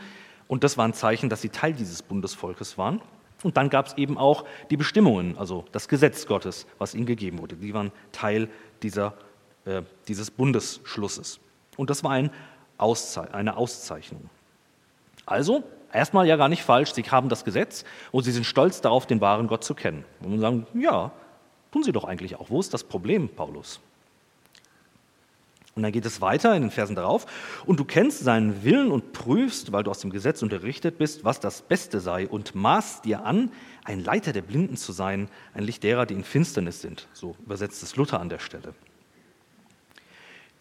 Und 0.48 0.64
das 0.64 0.78
war 0.78 0.88
ein 0.88 0.94
Zeichen, 0.94 1.28
dass 1.28 1.42
sie 1.42 1.50
Teil 1.50 1.74
dieses 1.74 2.02
Bundesvolkes 2.02 2.78
waren. 2.78 3.02
Und 3.42 3.58
dann 3.58 3.68
gab 3.68 3.88
es 3.88 3.98
eben 3.98 4.16
auch 4.16 4.46
die 4.70 4.78
Bestimmungen, 4.78 5.36
also 5.36 5.66
das 5.72 5.88
Gesetz 5.88 6.26
Gottes, 6.26 6.66
was 6.78 6.94
ihnen 6.94 7.04
gegeben 7.04 7.40
wurde. 7.40 7.56
Die 7.56 7.74
waren 7.74 7.92
Teil 8.10 8.48
dieser, 8.82 9.12
äh, 9.66 9.82
dieses 10.08 10.30
Bundesschlusses. 10.30 11.40
Und 11.76 11.90
das 11.90 12.02
war 12.04 12.12
ein 12.12 12.30
Auszei 12.78 13.32
eine 13.32 13.56
Auszeichnung. 13.56 14.30
Also, 15.26 15.64
erstmal 15.92 16.26
ja 16.26 16.36
gar 16.36 16.48
nicht 16.48 16.62
falsch, 16.62 16.92
sie 16.92 17.02
haben 17.02 17.28
das 17.28 17.44
Gesetz 17.44 17.84
und 18.12 18.24
sie 18.24 18.32
sind 18.32 18.44
stolz 18.44 18.80
darauf, 18.80 19.06
den 19.06 19.20
wahren 19.20 19.46
Gott 19.46 19.64
zu 19.64 19.74
kennen. 19.74 20.04
Und 20.20 20.30
man 20.30 20.40
sagen, 20.40 20.66
ja, 20.74 21.12
tun 21.72 21.82
sie 21.82 21.92
doch 21.92 22.04
eigentlich 22.04 22.36
auch. 22.36 22.50
Wo 22.50 22.60
ist 22.60 22.74
das 22.74 22.84
Problem, 22.84 23.28
Paulus? 23.28 23.80
Und 25.74 25.82
dann 25.82 25.90
geht 25.90 26.06
es 26.06 26.20
weiter 26.20 26.54
in 26.54 26.62
den 26.62 26.70
Versen 26.70 26.94
darauf. 26.94 27.26
Und 27.66 27.80
du 27.80 27.84
kennst 27.84 28.20
seinen 28.20 28.62
Willen 28.62 28.92
und 28.92 29.12
prüfst, 29.12 29.72
weil 29.72 29.82
du 29.82 29.90
aus 29.90 29.98
dem 29.98 30.10
Gesetz 30.10 30.40
unterrichtet 30.42 30.98
bist, 30.98 31.24
was 31.24 31.40
das 31.40 31.62
Beste 31.62 31.98
sei 31.98 32.28
und 32.28 32.54
maßt 32.54 33.04
dir 33.04 33.24
an, 33.24 33.50
ein 33.84 34.02
Leiter 34.04 34.32
der 34.32 34.42
Blinden 34.42 34.76
zu 34.76 34.92
sein, 34.92 35.28
ein 35.52 35.64
Licht 35.64 35.82
derer, 35.82 36.06
die 36.06 36.14
in 36.14 36.24
Finsternis 36.24 36.80
sind. 36.80 37.08
So 37.12 37.34
übersetzt 37.44 37.82
es 37.82 37.96
Luther 37.96 38.20
an 38.20 38.28
der 38.28 38.38
Stelle. 38.38 38.74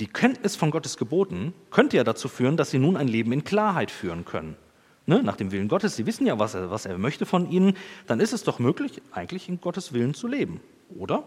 Die 0.03 0.09
Kenntnis 0.09 0.57
von 0.57 0.69
Gottes 0.69 0.97
Geboten 0.97 1.53
könnte 1.71 1.95
ja 1.95 2.03
dazu 2.03 2.27
führen, 2.27 2.57
dass 2.57 2.71
sie 2.71 2.77
nun 2.77 2.97
ein 2.97 3.07
Leben 3.07 3.31
in 3.31 3.45
Klarheit 3.45 3.89
führen 3.89 4.25
können. 4.25 4.57
Ne? 5.05 5.23
Nach 5.23 5.37
dem 5.37 5.53
Willen 5.53 5.69
Gottes, 5.69 5.95
sie 5.95 6.05
wissen 6.05 6.27
ja, 6.27 6.37
was 6.39 6.55
er, 6.55 6.69
was 6.69 6.85
er 6.85 6.97
möchte 6.97 7.25
von 7.25 7.49
ihnen, 7.49 7.77
dann 8.05 8.19
ist 8.19 8.33
es 8.33 8.43
doch 8.43 8.59
möglich, 8.59 9.01
eigentlich 9.13 9.47
in 9.47 9.61
Gottes 9.61 9.93
Willen 9.93 10.13
zu 10.13 10.27
leben, 10.27 10.59
oder? 10.99 11.23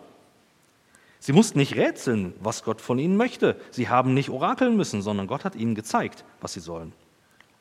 Sie 1.21 1.33
mussten 1.33 1.59
nicht 1.59 1.75
rätseln, 1.75 2.35
was 2.40 2.64
Gott 2.64 2.83
von 2.83 2.99
ihnen 2.99 3.16
möchte. 3.16 3.59
Sie 3.71 3.88
haben 3.88 4.12
nicht 4.12 4.28
orakeln 4.28 4.76
müssen, 4.76 5.00
sondern 5.00 5.26
Gott 5.26 5.47
hat 5.47 5.56
ihnen 5.56 5.75
gezeigt, 5.75 6.26
was 6.42 6.52
sie 6.52 6.61
sollen. 6.61 6.92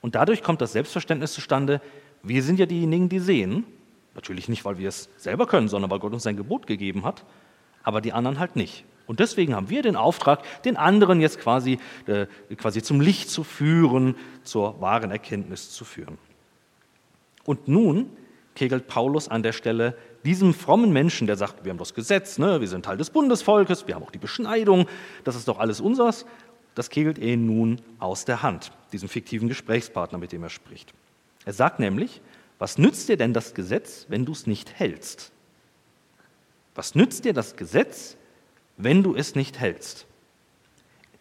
Und 0.01 0.15
dadurch 0.15 0.43
kommt 0.43 0.60
das 0.60 0.74
Selbstverständnis 0.74 1.31
zustande, 1.31 1.79
wir 2.24 2.43
sind 2.43 2.60
ja 2.60 2.65
diejenigen, 2.65 3.07
die 3.07 3.19
sehen. 3.19 3.63
Natürlich 4.15 4.50
nicht, 4.50 4.65
weil 4.65 4.79
wir 4.79 4.89
es 4.89 5.07
selber 5.15 5.48
können, 5.48 5.69
sondern 5.69 5.89
weil 5.89 6.00
Gott 6.00 6.12
uns 6.12 6.24
sein 6.24 6.36
Gebot 6.36 6.67
gegeben 6.67 7.05
hat, 7.05 7.24
aber 7.84 8.01
die 8.01 8.12
anderen 8.12 8.38
halt 8.38 8.57
nicht. 8.57 8.84
Und 9.07 9.19
deswegen 9.19 9.55
haben 9.55 9.69
wir 9.69 9.81
den 9.81 9.95
Auftrag, 9.95 10.41
den 10.63 10.77
anderen 10.77 11.21
jetzt 11.21 11.39
quasi, 11.39 11.79
äh, 12.07 12.25
quasi 12.55 12.81
zum 12.81 13.01
Licht 13.01 13.29
zu 13.29 13.43
führen, 13.43 14.15
zur 14.43 14.81
wahren 14.81 15.12
Erkenntnis 15.12 15.71
zu 15.71 15.85
führen. 15.85 16.17
Und 17.45 17.67
nun 17.67 18.09
kegelt 18.55 18.88
Paulus 18.88 19.27
an 19.27 19.43
der 19.43 19.51
Stelle 19.51 19.95
diesem 20.24 20.53
frommen 20.53 20.91
Menschen, 20.91 21.27
der 21.27 21.38
sagt, 21.38 21.63
wir 21.63 21.69
haben 21.69 21.77
das 21.77 21.93
Gesetz, 21.93 22.39
ne, 22.39 22.59
wir 22.59 22.67
sind 22.67 22.85
Teil 22.85 22.97
des 22.97 23.12
Bundesvolkes, 23.12 23.88
wir 23.88 23.95
haben 23.95 24.03
auch 24.03 24.12
die 24.12 24.17
Beschneidung, 24.17 24.88
das 25.24 25.35
ist 25.35 25.47
doch 25.47 25.59
alles 25.59 25.79
unseres, 25.79 26.25
das 26.74 26.89
kegelt 26.89 27.19
er 27.19 27.38
nun 27.38 27.79
aus 28.00 28.25
der 28.25 28.41
Hand, 28.41 28.71
diesem 28.91 29.07
fiktiven 29.07 29.47
Gesprächspartner, 29.47 30.17
mit 30.17 30.31
dem 30.31 30.41
er 30.41 30.50
spricht. 30.50 30.93
Er 31.45 31.53
sagt 31.53 31.79
nämlich, 31.79 32.21
was 32.57 32.77
nützt 32.77 33.07
dir 33.07 33.17
denn 33.17 33.33
das 33.33 33.53
Gesetz, 33.53 34.07
wenn 34.09 34.25
du 34.25 34.31
es 34.31 34.47
nicht 34.47 34.74
hältst? 34.79 35.31
Was 36.74 36.95
nützt 36.95 37.24
dir 37.24 37.33
das 37.33 37.55
Gesetz, 37.55 38.17
wenn 38.77 39.03
du 39.03 39.15
es 39.15 39.36
nicht 39.36 39.60
hältst. 39.60 40.05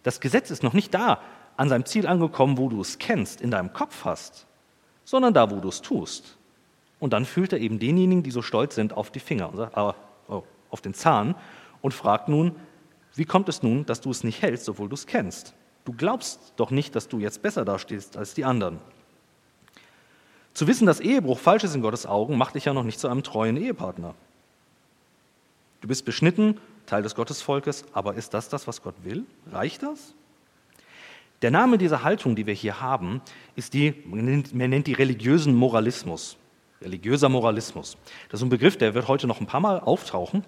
Das 0.02 0.20
Gesetz 0.20 0.50
ist 0.50 0.62
noch 0.62 0.73
nicht 0.73 0.92
da, 0.94 1.20
an 1.56 1.68
seinem 1.68 1.87
Ziel 1.87 2.06
angekommen, 2.06 2.58
wo 2.58 2.68
du 2.68 2.80
es 2.80 2.99
kennst, 2.99 3.40
in 3.40 3.50
deinem 3.50 3.73
Kopf 3.73 4.04
hast, 4.04 4.46
sondern 5.04 5.34
da, 5.34 5.50
wo 5.50 5.61
du 5.61 5.68
es 5.68 5.82
tust. 5.82 6.37
Und 6.99 7.12
dann 7.12 7.25
fühlt 7.25 7.52
er 7.52 7.61
eben 7.61 7.78
denjenigen, 7.78 8.23
die 8.23 8.30
so 8.30 8.42
stolz 8.42 8.75
sind, 8.75 8.92
auf 8.92 9.11
die 9.11 9.20
Finger 9.20 9.70
ah, 9.75 9.94
oh, 10.28 10.42
auf 10.70 10.80
den 10.80 10.94
Zahn 10.94 11.34
und 11.82 11.94
fragt 11.94 12.28
nun, 12.28 12.56
wie 13.14 13.25
kommt 13.25 13.49
es 13.49 13.62
nun, 13.62 13.87
dass 13.87 14.00
du 14.00 14.11
es 14.11 14.25
nicht 14.25 14.42
hältst, 14.42 14.68
obwohl 14.68 14.88
du 14.88 14.94
es 14.94 15.06
kennst? 15.06 15.54
Du 15.84 15.92
glaubst 15.92 16.54
doch 16.56 16.70
nicht, 16.70 16.96
dass 16.96 17.08
du 17.08 17.18
jetzt 17.18 17.42
besser 17.42 17.64
dastehst 17.64 18.16
als 18.16 18.34
die 18.34 18.44
anderen. 18.44 18.78
Zu 20.54 20.66
wissen, 20.66 20.87
dass 20.87 21.00
Ehebruch 21.00 21.38
falsch 21.38 21.64
ist 21.64 21.75
in 21.75 21.82
Gottes 21.82 22.06
Augen, 22.06 22.38
macht 22.38 22.54
dich 22.54 22.64
ja 22.64 22.73
noch 22.73 22.84
nicht 22.84 22.99
zu 22.99 23.08
einem 23.08 23.23
treuen 23.23 23.56
Ehepartner. 23.56 24.14
Du 25.80 25.88
bist 25.88 26.04
beschnitten, 26.04 26.58
Teil 26.86 27.02
des 27.02 27.14
Gottesvolkes, 27.14 27.84
aber 27.92 28.14
ist 28.14 28.34
das 28.34 28.48
das, 28.48 28.66
was 28.66 28.82
Gott 28.82 28.94
will? 29.02 29.24
Reicht 29.50 29.82
das? 29.82 30.14
Der 31.42 31.50
Name 31.50 31.78
dieser 31.78 32.02
Haltung, 32.02 32.36
die 32.36 32.46
wir 32.46 32.54
hier 32.54 32.80
haben, 32.80 33.20
ist 33.56 33.74
die, 33.74 33.94
man 34.06 34.24
nennt, 34.24 34.54
man 34.54 34.70
nennt 34.70 34.86
die 34.86 34.92
religiösen 34.94 35.54
Moralismus. 35.54 36.36
Religiöser 36.80 37.28
Moralismus. 37.28 37.96
Das 38.30 38.40
ist 38.40 38.46
ein 38.46 38.50
Begriff, 38.50 38.76
der 38.76 38.94
wird 38.94 39.08
heute 39.08 39.26
noch 39.26 39.40
ein 39.40 39.46
paar 39.46 39.60
Mal 39.60 39.80
auftauchen. 39.80 40.44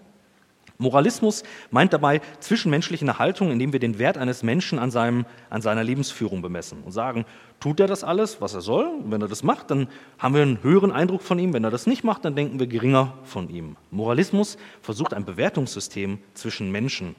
Moralismus 0.79 1.43
meint 1.71 1.93
dabei 1.93 2.21
zwischenmenschliche 2.41 3.19
Haltung, 3.19 3.51
indem 3.51 3.73
wir 3.73 3.81
den 3.81 3.99
Wert 3.99 4.19
eines 4.19 4.43
Menschen 4.43 4.79
an, 4.79 4.91
seinem, 4.91 5.25
an 5.49 5.63
seiner 5.63 5.83
Lebensführung 5.83 6.43
bemessen 6.43 6.83
und 6.85 6.93
sagen, 6.93 7.25
tut 7.61 7.81
er 7.81 7.87
das 7.87 8.05
alles, 8.05 8.41
was 8.41 8.55
er 8.55 8.61
soll? 8.61 8.87
Und 8.87 9.11
wenn 9.11 9.23
er 9.23 9.29
das 9.29 9.43
macht, 9.43 9.71
dann 9.71 9.89
haben 10.19 10.35
wir 10.35 10.43
einen 10.43 10.63
höheren 10.63 10.93
Eindruck 10.93 11.23
von 11.23 11.39
ihm. 11.39 11.53
Wenn 11.53 11.65
er 11.65 11.71
das 11.71 11.87
nicht 11.87 12.05
macht, 12.05 12.25
dann 12.25 12.37
denken 12.37 12.59
wir 12.59 12.67
geringer 12.67 13.15
von 13.25 13.49
ihm. 13.49 13.77
Moralismus 13.91 14.59
versucht 14.83 15.15
ein 15.15 15.25
Bewertungssystem 15.25 16.19
zwischen 16.35 16.71
Menschen 16.71 17.17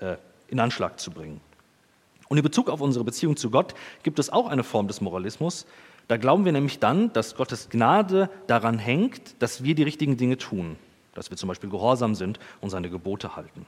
äh, 0.00 0.16
in 0.48 0.58
Anschlag 0.58 0.98
zu 0.98 1.10
bringen. 1.10 1.40
Und 2.28 2.38
in 2.38 2.42
Bezug 2.42 2.70
auf 2.70 2.80
unsere 2.80 3.04
Beziehung 3.04 3.36
zu 3.36 3.50
Gott 3.50 3.74
gibt 4.02 4.18
es 4.18 4.30
auch 4.30 4.48
eine 4.48 4.64
Form 4.64 4.88
des 4.88 5.00
Moralismus. 5.00 5.66
Da 6.08 6.16
glauben 6.16 6.44
wir 6.44 6.52
nämlich 6.52 6.78
dann, 6.78 7.12
dass 7.12 7.36
Gottes 7.36 7.68
Gnade 7.68 8.30
daran 8.46 8.78
hängt, 8.78 9.40
dass 9.40 9.62
wir 9.62 9.74
die 9.74 9.82
richtigen 9.82 10.16
Dinge 10.16 10.38
tun 10.38 10.76
dass 11.16 11.30
wir 11.30 11.36
zum 11.36 11.48
Beispiel 11.48 11.70
gehorsam 11.70 12.14
sind 12.14 12.38
und 12.60 12.70
seine 12.70 12.90
Gebote 12.90 13.36
halten. 13.36 13.66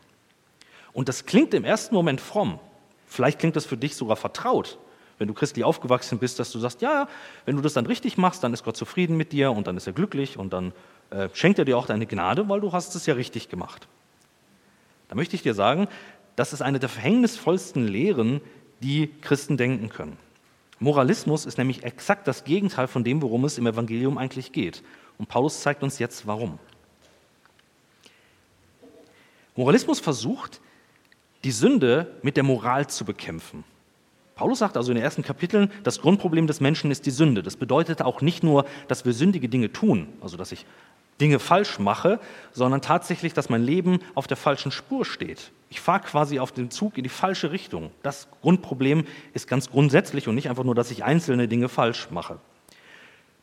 Und 0.93 1.09
das 1.09 1.27
klingt 1.27 1.55
im 1.55 1.65
ersten 1.65 1.95
Moment 1.95 2.21
fromm. 2.21 2.59
Vielleicht 3.07 3.39
klingt 3.39 3.57
das 3.57 3.67
für 3.67 3.77
dich 3.77 3.97
sogar 3.97 4.17
vertraut, 4.17 4.79
wenn 5.19 5.29
du 5.29 5.35
christlich 5.35 5.65
aufgewachsen 5.65 6.19
bist, 6.19 6.39
dass 6.39 6.53
du 6.53 6.59
sagst, 6.59 6.83
ja, 6.83 7.09
wenn 7.45 7.57
du 7.57 7.63
das 7.63 7.73
dann 7.73 7.87
richtig 7.87 8.19
machst, 8.19 8.45
dann 8.45 8.53
ist 8.53 8.65
Gott 8.65 8.77
zufrieden 8.77 9.17
mit 9.17 9.33
dir 9.33 9.51
und 9.51 9.67
dann 9.67 9.77
ist 9.77 9.87
er 9.87 9.93
glücklich 9.93 10.39
und 10.39 10.53
dann 10.53 10.73
äh, 11.11 11.29
schenkt 11.33 11.59
er 11.59 11.65
dir 11.65 11.79
auch 11.79 11.87
deine 11.87 12.07
Gnade, 12.07 12.49
weil 12.49 12.61
du 12.61 12.73
hast 12.73 12.95
es 12.95 13.07
ja 13.07 13.15
richtig 13.15 13.49
gemacht. 13.49 13.89
Da 15.09 15.15
möchte 15.15 15.35
ich 15.35 15.43
dir 15.43 15.55
sagen, 15.55 15.89
das 16.37 16.53
ist 16.53 16.63
eine 16.63 16.79
der 16.79 16.89
verhängnisvollsten 16.89 17.89
Lehren, 17.89 18.41
die 18.81 19.11
Christen 19.23 19.57
denken 19.57 19.89
können. 19.89 20.17
Moralismus 20.79 21.47
ist 21.47 21.59
nämlich 21.59 21.83
exakt 21.83 22.29
das 22.29 22.45
Gegenteil 22.45 22.87
von 22.87 23.03
dem, 23.03 23.21
worum 23.23 23.45
es 23.45 23.59
im 23.59 23.67
Evangelium 23.67 24.19
eigentlich 24.19 24.53
geht. 24.53 24.85
Und 25.17 25.29
Paulus 25.29 25.61
zeigt 25.61 25.83
uns 25.83 25.99
jetzt, 25.99 26.27
warum. 26.27 26.61
Moralismus 29.59 29.99
versucht, 29.99 30.61
die 31.43 31.51
Sünde 31.51 32.15
mit 32.23 32.37
der 32.37 32.45
Moral 32.45 32.87
zu 32.87 33.05
bekämpfen. 33.05 33.65
Paulus 34.37 34.61
sagt 34.61 34.77
also 34.77 34.93
in 34.93 34.95
den 34.95 35.03
ersten 35.03 35.25
Kapiteln, 35.25 35.73
das 35.83 36.01
Grundproblem 36.01 36.47
des 36.47 36.61
Menschen 36.61 36.93
ist 36.93 37.07
die 37.07 37.11
Sünde. 37.11 37.43
Das 37.43 37.57
bedeutet 37.57 38.01
auch 38.01 38.23
nicht 38.23 38.45
nur, 38.45 38.67
dass 38.87 39.05
wir 39.05 39.13
sündige 39.13 39.49
Dinge 39.49 39.73
tun, 39.73 40.07
also 40.21 40.37
dass 40.37 40.53
ich 40.53 40.65
Dinge 41.21 41.41
falsch 41.41 41.81
mache, 41.81 42.21
sondern 42.53 42.83
tatsächlich, 42.83 43.35
dass 43.35 43.49
mein 43.49 43.65
Leben 43.65 43.99
auf 44.15 44.29
der 44.29 44.37
falschen 44.37 44.71
Spur 44.71 45.05
steht. 45.05 45.51
Ich 45.71 45.81
fahre 45.81 46.03
quasi 46.03 46.39
auf 46.39 46.53
den 46.53 46.71
Zug 46.71 46.97
in 46.97 47.03
die 47.03 47.09
falsche 47.09 47.51
Richtung. 47.51 47.91
Das 48.05 48.29
Grundproblem 48.43 49.07
ist 49.35 49.49
ganz 49.49 49.71
grundsätzlich 49.71 50.29
und 50.29 50.37
nicht 50.37 50.49
einfach 50.49 50.63
nur, 50.63 50.77
dass 50.77 50.93
ich 50.93 51.03
einzelne 51.03 51.49
Dinge 51.49 51.69
falsch 51.69 52.13
mache. 52.13 52.39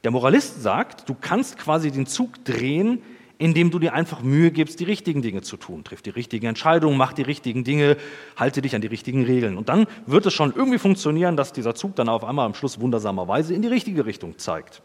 Der 0.06 0.12
Moralist 0.12 0.64
sagt, 0.64 1.10
du 1.10 1.14
kannst 1.20 1.58
quasi 1.58 1.92
den 1.92 2.06
Zug 2.06 2.46
drehen 2.46 3.02
indem 3.38 3.72
du 3.72 3.80
dir 3.80 3.94
einfach 3.94 4.22
Mühe 4.22 4.52
gibst, 4.52 4.80
die 4.80 4.86
richtigen 4.86 5.22
Dinge 5.22 5.42
zu 5.42 5.58
tun. 5.58 5.84
Triff 5.84 6.02
die 6.02 6.10
richtigen 6.10 6.46
Entscheidungen, 6.48 6.98
mach 6.98 7.14
die 7.14 7.22
richtigen 7.22 7.64
Dinge, 7.64 7.98
halte 8.36 8.62
dich 8.62 8.76
an 8.76 8.82
die 8.82 8.88
richtigen 8.88 9.26
Regeln. 9.26 9.58
Und 9.58 9.70
dann 9.70 9.88
wird 10.06 10.26
es 10.26 10.34
schon 10.34 10.54
irgendwie 10.56 10.78
funktionieren, 10.78 11.38
dass 11.38 11.54
dieser 11.54 11.76
Zug 11.76 11.96
dann 11.96 12.10
auf 12.10 12.24
einmal 12.24 12.46
am 12.46 12.54
Schluss 12.54 12.80
wundersamerweise 12.80 13.54
in 13.54 13.62
die 13.62 13.68
richtige 13.68 14.06
Richtung 14.06 14.38
zeigt. 14.38 14.82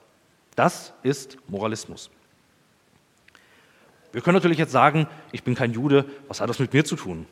Das 0.57 0.92
ist 1.02 1.38
Moralismus. 1.49 2.11
Wir 4.12 4.21
können 4.21 4.35
natürlich 4.35 4.59
jetzt 4.59 4.73
sagen, 4.73 5.07
ich 5.30 5.45
bin 5.45 5.54
kein 5.54 5.73
Jude, 5.73 6.04
was 6.26 6.40
hat 6.40 6.50
das 6.50 6.59
mit 6.59 6.73
mir 6.73 6.85
zu 6.85 6.97
tun? 6.97 7.26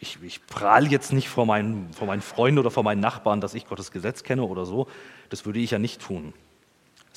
Ich, 0.00 0.18
ich 0.22 0.46
prahle 0.46 0.88
jetzt 0.88 1.12
nicht 1.12 1.28
vor 1.28 1.44
meinen, 1.44 1.92
vor 1.92 2.06
meinen 2.06 2.22
Freunden 2.22 2.58
oder 2.58 2.70
vor 2.70 2.84
meinen 2.84 3.00
Nachbarn, 3.00 3.40
dass 3.40 3.54
ich 3.54 3.66
Gottes 3.66 3.90
Gesetz 3.90 4.22
kenne 4.22 4.44
oder 4.44 4.64
so. 4.64 4.86
Das 5.28 5.44
würde 5.44 5.58
ich 5.58 5.72
ja 5.72 5.78
nicht 5.78 6.00
tun. 6.00 6.32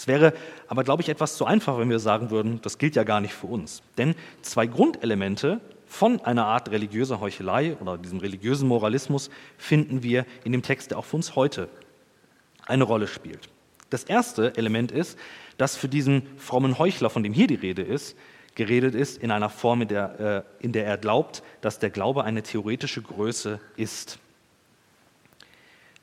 Es 0.01 0.07
wäre 0.07 0.33
aber, 0.67 0.83
glaube 0.83 1.03
ich, 1.03 1.09
etwas 1.09 1.37
zu 1.37 1.45
einfach, 1.45 1.77
wenn 1.77 1.91
wir 1.91 1.99
sagen 1.99 2.31
würden, 2.31 2.59
das 2.63 2.79
gilt 2.79 2.95
ja 2.95 3.03
gar 3.03 3.21
nicht 3.21 3.35
für 3.35 3.45
uns. 3.45 3.83
Denn 3.99 4.15
zwei 4.41 4.65
Grundelemente 4.65 5.61
von 5.85 6.19
einer 6.21 6.47
Art 6.47 6.71
religiöser 6.71 7.19
Heuchelei 7.19 7.77
oder 7.79 7.99
diesem 7.99 8.17
religiösen 8.17 8.67
Moralismus 8.67 9.29
finden 9.59 10.01
wir 10.01 10.25
in 10.43 10.53
dem 10.53 10.63
Text, 10.63 10.89
der 10.89 10.97
auch 10.97 11.05
für 11.05 11.17
uns 11.17 11.35
heute 11.35 11.69
eine 12.65 12.83
Rolle 12.83 13.05
spielt. 13.05 13.49
Das 13.91 14.03
erste 14.03 14.57
Element 14.57 14.91
ist, 14.91 15.19
dass 15.59 15.75
für 15.77 15.87
diesen 15.87 16.23
frommen 16.35 16.79
Heuchler, 16.79 17.11
von 17.11 17.21
dem 17.21 17.33
hier 17.33 17.45
die 17.45 17.53
Rede 17.53 17.83
ist, 17.83 18.17
geredet 18.55 18.95
ist 18.95 19.19
in 19.19 19.29
einer 19.29 19.51
Form, 19.51 19.83
in 19.83 19.87
der, 19.87 20.45
äh, 20.59 20.65
in 20.65 20.71
der 20.71 20.87
er 20.87 20.97
glaubt, 20.97 21.43
dass 21.61 21.77
der 21.77 21.91
Glaube 21.91 22.23
eine 22.23 22.41
theoretische 22.41 23.03
Größe 23.03 23.59
ist. 23.75 24.17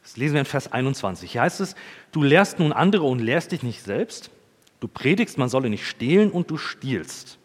Das 0.03 0.17
lesen 0.17 0.35
wir 0.35 0.41
in 0.41 0.47
Vers 0.47 0.73
21. 0.73 1.33
Hier 1.33 1.43
heißt 1.43 1.61
es, 1.61 1.75
du 2.13 2.23
lehrst 2.23 2.59
nun 2.59 2.73
andere 2.73 3.05
und 3.05 3.19
lehrst 3.19 3.53
dich 3.53 3.63
nicht 3.63 3.83
selbst. 3.83 4.31
Du 4.81 4.89
predigst, 4.89 5.39
man 5.39 5.49
solle 5.49 5.71
nicht 5.71 5.87
stehlen 5.87 6.31
und 6.31 6.51
du 6.51 6.57
stiehlst. 6.57 7.39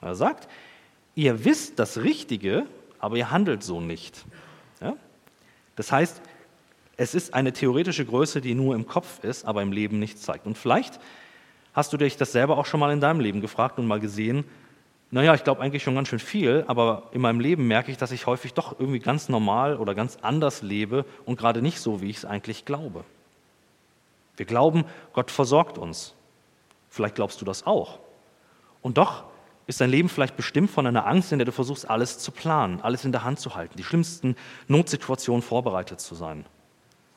Er 0.00 0.14
sagt, 0.14 0.48
ihr 1.14 1.44
wisst 1.44 1.78
das 1.78 1.98
Richtige, 1.98 2.66
aber 2.98 3.16
ihr 3.16 3.30
handelt 3.30 3.62
so 3.62 3.80
nicht. 3.80 4.24
Ja? 4.80 4.96
Das 5.76 5.90
heißt, 5.90 6.20
es 6.96 7.14
ist 7.14 7.32
eine 7.32 7.52
theoretische 7.52 8.04
Größe, 8.04 8.40
die 8.40 8.54
nur 8.54 8.74
im 8.74 8.86
Kopf 8.86 9.24
ist, 9.24 9.46
aber 9.46 9.62
im 9.62 9.72
Leben 9.72 9.98
nichts 9.98 10.22
zeigt. 10.22 10.46
Und 10.46 10.58
vielleicht 10.58 11.00
hast 11.72 11.92
du 11.92 11.96
dich 11.96 12.16
das 12.16 12.32
selber 12.32 12.58
auch 12.58 12.66
schon 12.66 12.80
mal 12.80 12.92
in 12.92 13.00
deinem 13.00 13.20
Leben 13.20 13.40
gefragt 13.40 13.78
und 13.78 13.86
mal 13.86 14.00
gesehen, 14.00 14.44
naja, 15.10 15.34
ich 15.34 15.42
glaube 15.42 15.60
eigentlich 15.60 15.82
schon 15.82 15.96
ganz 15.96 16.08
schön 16.08 16.20
viel, 16.20 16.64
aber 16.68 17.08
in 17.12 17.20
meinem 17.20 17.40
Leben 17.40 17.66
merke 17.66 17.90
ich, 17.90 17.96
dass 17.96 18.12
ich 18.12 18.26
häufig 18.26 18.54
doch 18.54 18.78
irgendwie 18.78 19.00
ganz 19.00 19.28
normal 19.28 19.76
oder 19.76 19.94
ganz 19.94 20.18
anders 20.22 20.62
lebe 20.62 21.04
und 21.24 21.36
gerade 21.36 21.62
nicht 21.62 21.80
so, 21.80 22.00
wie 22.00 22.10
ich 22.10 22.18
es 22.18 22.24
eigentlich 22.24 22.64
glaube. 22.64 23.04
Wir 24.36 24.46
glauben, 24.46 24.84
Gott 25.12 25.30
versorgt 25.30 25.78
uns. 25.78 26.14
Vielleicht 26.88 27.16
glaubst 27.16 27.40
du 27.40 27.44
das 27.44 27.66
auch. 27.66 27.98
Und 28.82 28.98
doch 28.98 29.24
ist 29.66 29.80
dein 29.80 29.90
Leben 29.90 30.08
vielleicht 30.08 30.36
bestimmt 30.36 30.70
von 30.70 30.86
einer 30.86 31.06
Angst, 31.06 31.32
in 31.32 31.38
der 31.38 31.46
du 31.46 31.52
versuchst, 31.52 31.90
alles 31.90 32.18
zu 32.18 32.30
planen, 32.30 32.80
alles 32.80 33.04
in 33.04 33.12
der 33.12 33.24
Hand 33.24 33.40
zu 33.40 33.54
halten, 33.54 33.76
die 33.76 33.84
schlimmsten 33.84 34.36
Notsituationen 34.68 35.42
vorbereitet 35.42 36.00
zu 36.00 36.14
sein. 36.14 36.46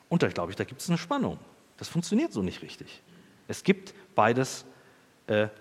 Und 0.08 0.22
da 0.22 0.28
glaube 0.28 0.50
ich, 0.50 0.56
da 0.56 0.64
gibt 0.64 0.80
es 0.80 0.88
eine 0.88 0.98
Spannung. 0.98 1.38
Das 1.76 1.88
funktioniert 1.88 2.32
so 2.32 2.42
nicht 2.42 2.62
richtig. 2.62 3.02
Es 3.48 3.64
gibt 3.64 3.94
beides 4.14 4.64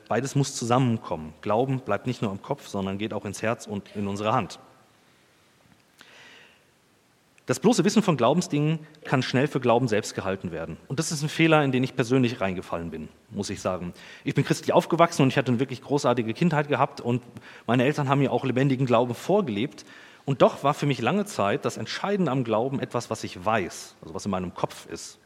beides 0.07 0.35
muss 0.35 0.55
zusammenkommen. 0.55 1.33
Glauben 1.41 1.79
bleibt 1.79 2.07
nicht 2.07 2.21
nur 2.21 2.31
im 2.31 2.41
Kopf, 2.41 2.67
sondern 2.67 2.97
geht 2.97 3.13
auch 3.13 3.25
ins 3.25 3.41
Herz 3.41 3.67
und 3.67 3.95
in 3.95 4.07
unsere 4.07 4.33
Hand. 4.33 4.59
Das 7.45 7.59
bloße 7.59 7.83
Wissen 7.83 8.01
von 8.01 8.15
Glaubensdingen 8.15 8.79
kann 9.03 9.21
schnell 9.21 9.47
für 9.47 9.59
Glauben 9.59 9.89
selbst 9.89 10.15
gehalten 10.15 10.51
werden. 10.53 10.77
Und 10.87 10.99
das 10.99 11.11
ist 11.11 11.23
ein 11.23 11.29
Fehler, 11.29 11.61
in 11.61 11.73
den 11.73 11.83
ich 11.83 11.93
persönlich 11.93 12.39
reingefallen 12.39 12.89
bin, 12.89 13.09
muss 13.31 13.49
ich 13.49 13.59
sagen. 13.59 13.93
Ich 14.23 14.33
bin 14.33 14.45
christlich 14.45 14.71
aufgewachsen 14.71 15.23
und 15.23 15.27
ich 15.27 15.37
hatte 15.37 15.51
eine 15.51 15.59
wirklich 15.59 15.81
großartige 15.81 16.33
Kindheit 16.33 16.69
gehabt 16.69 17.01
und 17.01 17.21
meine 17.67 17.83
Eltern 17.83 18.07
haben 18.07 18.19
mir 18.19 18.31
auch 18.31 18.45
lebendigen 18.45 18.85
Glauben 18.85 19.13
vorgelebt. 19.13 19.83
Und 20.23 20.41
doch 20.41 20.63
war 20.63 20.73
für 20.73 20.85
mich 20.85 21.01
lange 21.01 21.25
Zeit 21.25 21.65
das 21.65 21.75
Entscheidende 21.75 22.31
am 22.31 22.45
Glauben 22.45 22.79
etwas, 22.79 23.09
was 23.09 23.25
ich 23.25 23.43
weiß, 23.43 23.95
also 24.01 24.13
was 24.13 24.23
in 24.23 24.31
meinem 24.31 24.53
Kopf 24.53 24.85
ist. 24.85 25.19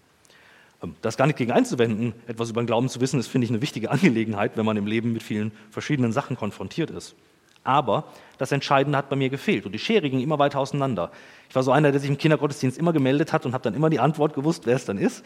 Ähm, 0.84 0.96
das 1.02 1.18
gar 1.18 1.28
nicht 1.28 1.38
gegen 1.38 1.52
einzuwenden, 1.52 2.14
etwas 2.28 2.50
über 2.50 2.62
den 2.62 2.68
Glauben 2.68 2.90
zu 2.90 3.02
wissen, 3.02 3.20
ist, 3.20 3.28
finde 3.28 3.46
ich, 3.46 3.52
eine 3.52 3.62
wichtige 3.62 3.92
Angelegenheit, 3.92 4.58
wenn 4.58 4.66
man 4.66 4.78
im 4.78 4.88
Leben 4.88 5.14
mit 5.14 5.24
vielen 5.24 5.52
verschiedenen 5.70 6.12
Sachen 6.12 6.38
konfrontiert 6.38 6.92
ist. 6.92 7.16
Aber 7.64 8.06
das 8.38 8.52
Entscheidende 8.54 8.98
hat 8.98 9.10
bei 9.10 9.18
mir 9.18 9.30
gefehlt 9.30 9.66
und 9.66 9.74
die 9.74 9.80
Schere 9.80 10.10
ging 10.10 10.22
immer 10.22 10.40
weiter 10.40 10.60
auseinander. 10.60 11.12
Ich 11.50 11.56
war 11.56 11.64
so 11.64 11.72
einer, 11.72 11.92
der 11.92 12.00
sich 12.00 12.10
im 12.10 12.18
Kindergottesdienst 12.18 12.78
immer 12.78 12.94
gemeldet 12.94 13.34
hat 13.34 13.46
und 13.46 13.54
habe 13.54 13.64
dann 13.64 13.74
immer 13.74 13.90
die 13.90 14.00
Antwort 14.00 14.34
gewusst, 14.34 14.66
wer 14.66 14.76
es 14.76 14.86
dann 14.86 14.98
ist. 14.98 15.26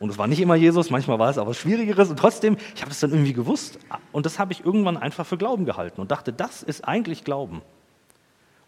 Und 0.00 0.10
es 0.10 0.18
war 0.18 0.26
nicht 0.26 0.40
immer 0.40 0.54
Jesus, 0.54 0.90
manchmal 0.90 1.18
war 1.18 1.30
es 1.30 1.38
aber 1.38 1.54
Schwierigeres 1.54 2.10
und 2.10 2.18
trotzdem, 2.18 2.56
ich 2.74 2.82
habe 2.82 2.90
es 2.90 3.00
dann 3.00 3.10
irgendwie 3.10 3.32
gewusst 3.32 3.78
und 4.12 4.26
das 4.26 4.38
habe 4.38 4.52
ich 4.52 4.64
irgendwann 4.64 4.96
einfach 4.96 5.26
für 5.26 5.36
Glauben 5.36 5.64
gehalten 5.64 6.00
und 6.00 6.10
dachte, 6.10 6.32
das 6.32 6.62
ist 6.62 6.86
eigentlich 6.86 7.24
Glauben. 7.24 7.62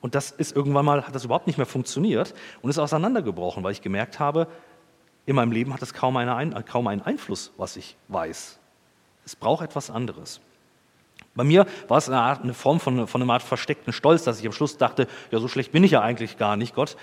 Und 0.00 0.14
das 0.14 0.30
ist 0.30 0.56
irgendwann 0.56 0.84
mal, 0.84 1.06
hat 1.06 1.14
das 1.14 1.24
überhaupt 1.24 1.46
nicht 1.46 1.56
mehr 1.56 1.66
funktioniert 1.66 2.34
und 2.62 2.70
ist 2.70 2.78
auseinandergebrochen, 2.78 3.62
weil 3.62 3.72
ich 3.72 3.82
gemerkt 3.82 4.18
habe, 4.18 4.46
in 5.26 5.36
meinem 5.36 5.52
Leben 5.52 5.72
hat 5.72 5.82
es 5.82 5.94
kaum, 5.94 6.16
eine, 6.16 6.62
kaum 6.64 6.86
einen 6.86 7.02
Einfluss, 7.02 7.52
was 7.56 7.76
ich 7.76 7.96
weiß. 8.08 8.58
Es 9.24 9.36
braucht 9.36 9.62
etwas 9.62 9.90
anderes. 9.90 10.40
Bei 11.34 11.44
mir 11.44 11.66
war 11.88 11.98
es 11.98 12.08
eine, 12.08 12.18
Art, 12.18 12.42
eine 12.42 12.54
Form 12.54 12.80
von, 12.80 13.06
von 13.06 13.22
einer 13.22 13.32
Art 13.32 13.42
versteckten 13.42 13.92
Stolz, 13.92 14.24
dass 14.24 14.40
ich 14.40 14.46
am 14.46 14.52
Schluss 14.52 14.76
dachte, 14.78 15.06
ja, 15.30 15.38
so 15.38 15.48
schlecht 15.48 15.72
bin 15.72 15.84
ich 15.84 15.92
ja 15.92 16.00
eigentlich 16.00 16.38
gar 16.38 16.56
nicht, 16.56 16.74
Gott. 16.74 16.96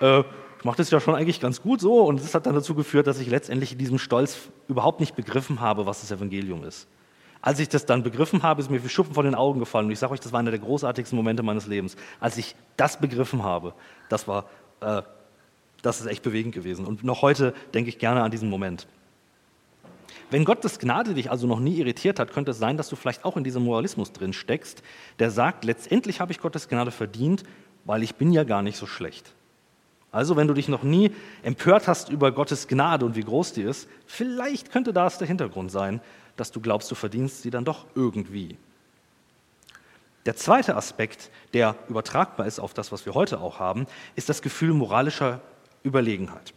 Äh, 0.00 0.20
ich 0.20 0.64
mache 0.64 0.78
das 0.78 0.90
ja 0.90 0.98
schon 0.98 1.14
eigentlich 1.14 1.40
ganz 1.40 1.60
gut 1.60 1.80
so. 1.80 2.00
Und 2.02 2.20
das 2.22 2.34
hat 2.34 2.46
dann 2.46 2.54
dazu 2.54 2.74
geführt, 2.74 3.06
dass 3.06 3.20
ich 3.20 3.28
letztendlich 3.28 3.72
in 3.72 3.78
diesem 3.78 3.98
Stolz 3.98 4.48
überhaupt 4.66 5.00
nicht 5.00 5.14
begriffen 5.14 5.60
habe, 5.60 5.84
was 5.84 6.00
das 6.00 6.10
Evangelium 6.10 6.64
ist. 6.64 6.88
Als 7.42 7.58
ich 7.58 7.68
das 7.68 7.84
dann 7.84 8.02
begriffen 8.02 8.42
habe, 8.42 8.62
ist 8.62 8.70
mir 8.70 8.82
wie 8.82 8.88
Schuppen 8.88 9.12
von 9.12 9.26
den 9.26 9.34
Augen 9.34 9.60
gefallen. 9.60 9.84
Und 9.84 9.92
ich 9.92 9.98
sage 9.98 10.14
euch, 10.14 10.20
das 10.20 10.32
war 10.32 10.40
einer 10.40 10.50
der 10.50 10.60
großartigsten 10.60 11.14
Momente 11.14 11.42
meines 11.42 11.66
Lebens. 11.66 11.96
Als 12.18 12.38
ich 12.38 12.56
das 12.78 12.98
begriffen 12.98 13.42
habe, 13.42 13.74
das 14.08 14.26
war, 14.26 14.46
äh, 14.80 15.02
das 15.84 16.00
ist 16.00 16.06
echt 16.06 16.22
bewegend 16.22 16.54
gewesen. 16.54 16.86
Und 16.86 17.04
noch 17.04 17.22
heute 17.22 17.54
denke 17.74 17.90
ich 17.90 17.98
gerne 17.98 18.22
an 18.22 18.30
diesen 18.30 18.48
Moment. 18.48 18.86
Wenn 20.30 20.44
Gottes 20.44 20.78
Gnade 20.78 21.14
dich 21.14 21.30
also 21.30 21.46
noch 21.46 21.60
nie 21.60 21.78
irritiert 21.78 22.18
hat, 22.18 22.32
könnte 22.32 22.52
es 22.52 22.58
sein, 22.58 22.76
dass 22.76 22.88
du 22.88 22.96
vielleicht 22.96 23.24
auch 23.24 23.36
in 23.36 23.44
diesem 23.44 23.64
Moralismus 23.64 24.12
drin 24.12 24.32
steckst, 24.32 24.82
der 25.18 25.30
sagt, 25.30 25.64
letztendlich 25.64 26.20
habe 26.20 26.32
ich 26.32 26.40
Gottes 26.40 26.68
Gnade 26.68 26.90
verdient, 26.90 27.44
weil 27.84 28.02
ich 28.02 28.14
bin 28.14 28.32
ja 28.32 28.44
gar 28.44 28.62
nicht 28.62 28.78
so 28.78 28.86
schlecht. 28.86 29.34
Also 30.10 30.36
wenn 30.36 30.48
du 30.48 30.54
dich 30.54 30.68
noch 30.68 30.82
nie 30.82 31.10
empört 31.42 31.86
hast 31.86 32.08
über 32.08 32.32
Gottes 32.32 32.66
Gnade 32.66 33.04
und 33.04 33.16
wie 33.16 33.22
groß 33.22 33.52
die 33.52 33.62
ist, 33.62 33.88
vielleicht 34.06 34.72
könnte 34.72 34.92
das 34.92 35.18
der 35.18 35.28
Hintergrund 35.28 35.70
sein, 35.70 36.00
dass 36.36 36.50
du 36.50 36.60
glaubst, 36.60 36.90
du 36.90 36.94
verdienst 36.94 37.42
sie 37.42 37.50
dann 37.50 37.64
doch 37.64 37.84
irgendwie. 37.94 38.56
Der 40.24 40.36
zweite 40.36 40.76
Aspekt, 40.76 41.30
der 41.52 41.76
übertragbar 41.88 42.46
ist 42.46 42.58
auf 42.58 42.72
das, 42.72 42.90
was 42.92 43.04
wir 43.04 43.14
heute 43.14 43.40
auch 43.40 43.58
haben, 43.58 43.86
ist 44.16 44.30
das 44.30 44.40
Gefühl 44.40 44.72
moralischer 44.72 45.42
Überlegenheit. 45.84 46.52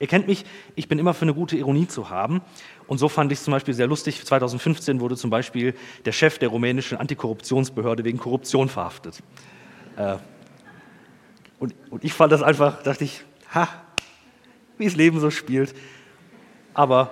Ihr 0.00 0.06
kennt 0.06 0.28
mich, 0.28 0.44
ich 0.76 0.86
bin 0.86 0.98
immer 0.98 1.14
für 1.14 1.22
eine 1.22 1.34
gute 1.34 1.56
Ironie 1.56 1.88
zu 1.88 2.10
haben. 2.10 2.42
Und 2.86 2.98
so 2.98 3.08
fand 3.08 3.32
ich 3.32 3.38
es 3.38 3.44
zum 3.44 3.52
Beispiel 3.52 3.74
sehr 3.74 3.86
lustig. 3.86 4.24
2015 4.24 5.00
wurde 5.00 5.16
zum 5.16 5.30
Beispiel 5.30 5.74
der 6.04 6.12
Chef 6.12 6.38
der 6.38 6.50
rumänischen 6.50 6.98
Antikorruptionsbehörde 6.98 8.04
wegen 8.04 8.18
Korruption 8.18 8.68
verhaftet. 8.68 9.20
Äh, 9.96 10.16
und 11.58 11.74
ich 12.02 12.12
fand 12.12 12.32
das 12.32 12.42
einfach, 12.42 12.82
dachte 12.82 13.04
ich, 13.04 13.24
ha, 13.52 13.68
wie 14.76 14.84
das 14.84 14.94
Leben 14.94 15.18
so 15.18 15.30
spielt. 15.30 15.74
Aber 16.74 17.10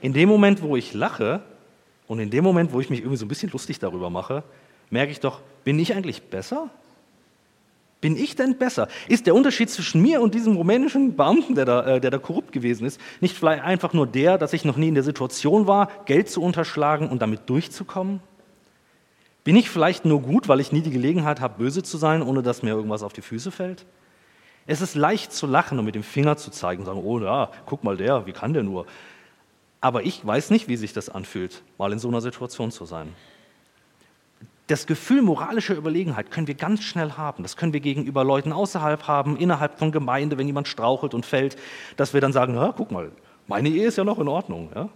in 0.00 0.12
dem 0.12 0.28
Moment, 0.28 0.62
wo 0.62 0.76
ich 0.76 0.94
lache 0.94 1.42
und 2.06 2.20
in 2.20 2.30
dem 2.30 2.44
Moment, 2.44 2.72
wo 2.72 2.80
ich 2.80 2.90
mich 2.90 3.00
irgendwie 3.00 3.16
so 3.16 3.24
ein 3.24 3.28
bisschen 3.28 3.50
lustig 3.50 3.80
darüber 3.80 4.10
mache, 4.10 4.44
merke 4.90 5.10
ich 5.10 5.18
doch, 5.18 5.40
bin 5.64 5.78
ich 5.80 5.94
eigentlich 5.94 6.22
besser? 6.22 6.70
Bin 8.02 8.16
ich 8.16 8.34
denn 8.34 8.58
besser? 8.58 8.88
Ist 9.08 9.26
der 9.26 9.34
Unterschied 9.34 9.70
zwischen 9.70 10.02
mir 10.02 10.20
und 10.20 10.34
diesem 10.34 10.56
rumänischen 10.56 11.14
Beamten, 11.14 11.54
der 11.54 11.64
da, 11.64 11.86
äh, 11.86 12.00
der 12.00 12.10
da 12.10 12.18
korrupt 12.18 12.50
gewesen 12.50 12.84
ist, 12.84 13.00
nicht 13.20 13.38
vielleicht 13.38 13.62
einfach 13.62 13.92
nur 13.92 14.08
der, 14.08 14.38
dass 14.38 14.52
ich 14.52 14.64
noch 14.64 14.76
nie 14.76 14.88
in 14.88 14.94
der 14.94 15.04
Situation 15.04 15.68
war, 15.68 15.88
Geld 16.04 16.28
zu 16.28 16.42
unterschlagen 16.42 17.08
und 17.08 17.22
damit 17.22 17.48
durchzukommen? 17.48 18.18
Bin 19.44 19.54
ich 19.54 19.70
vielleicht 19.70 20.04
nur 20.04 20.20
gut, 20.20 20.48
weil 20.48 20.58
ich 20.58 20.72
nie 20.72 20.80
die 20.80 20.90
Gelegenheit 20.90 21.40
habe, 21.40 21.58
böse 21.58 21.84
zu 21.84 21.96
sein, 21.96 22.22
ohne 22.22 22.42
dass 22.42 22.64
mir 22.64 22.70
irgendwas 22.70 23.04
auf 23.04 23.12
die 23.12 23.22
Füße 23.22 23.52
fällt? 23.52 23.86
Es 24.66 24.80
ist 24.80 24.96
leicht 24.96 25.32
zu 25.32 25.46
lachen 25.46 25.78
und 25.78 25.84
mit 25.84 25.94
dem 25.94 26.02
Finger 26.02 26.36
zu 26.36 26.50
zeigen 26.50 26.82
und 26.82 26.86
sagen, 26.86 27.02
oh 27.04 27.20
ja, 27.20 27.52
guck 27.66 27.84
mal 27.84 27.96
der, 27.96 28.26
wie 28.26 28.32
kann 28.32 28.52
der 28.52 28.64
nur? 28.64 28.84
Aber 29.80 30.02
ich 30.02 30.26
weiß 30.26 30.50
nicht, 30.50 30.66
wie 30.66 30.76
sich 30.76 30.92
das 30.92 31.08
anfühlt, 31.08 31.62
mal 31.78 31.92
in 31.92 32.00
so 32.00 32.08
einer 32.08 32.20
Situation 32.20 32.72
zu 32.72 32.84
sein. 32.84 33.14
Das 34.68 34.86
Gefühl 34.86 35.22
moralischer 35.22 35.74
Überlegenheit 35.74 36.30
können 36.30 36.46
wir 36.46 36.54
ganz 36.54 36.82
schnell 36.82 37.12
haben. 37.12 37.42
Das 37.42 37.56
können 37.56 37.72
wir 37.72 37.80
gegenüber 37.80 38.24
Leuten 38.24 38.52
außerhalb 38.52 39.06
haben, 39.08 39.36
innerhalb 39.36 39.78
von 39.78 39.92
Gemeinde, 39.92 40.38
wenn 40.38 40.46
jemand 40.46 40.68
strauchelt 40.68 41.14
und 41.14 41.26
fällt, 41.26 41.56
dass 41.96 42.14
wir 42.14 42.20
dann 42.20 42.32
sagen, 42.32 42.56
guck 42.76 42.90
mal, 42.90 43.10
meine 43.48 43.68
Ehe 43.68 43.86
ist 43.86 43.98
ja 43.98 44.04
noch 44.04 44.18
in 44.18 44.28
Ordnung. 44.28 44.70
Ja? 44.74 44.88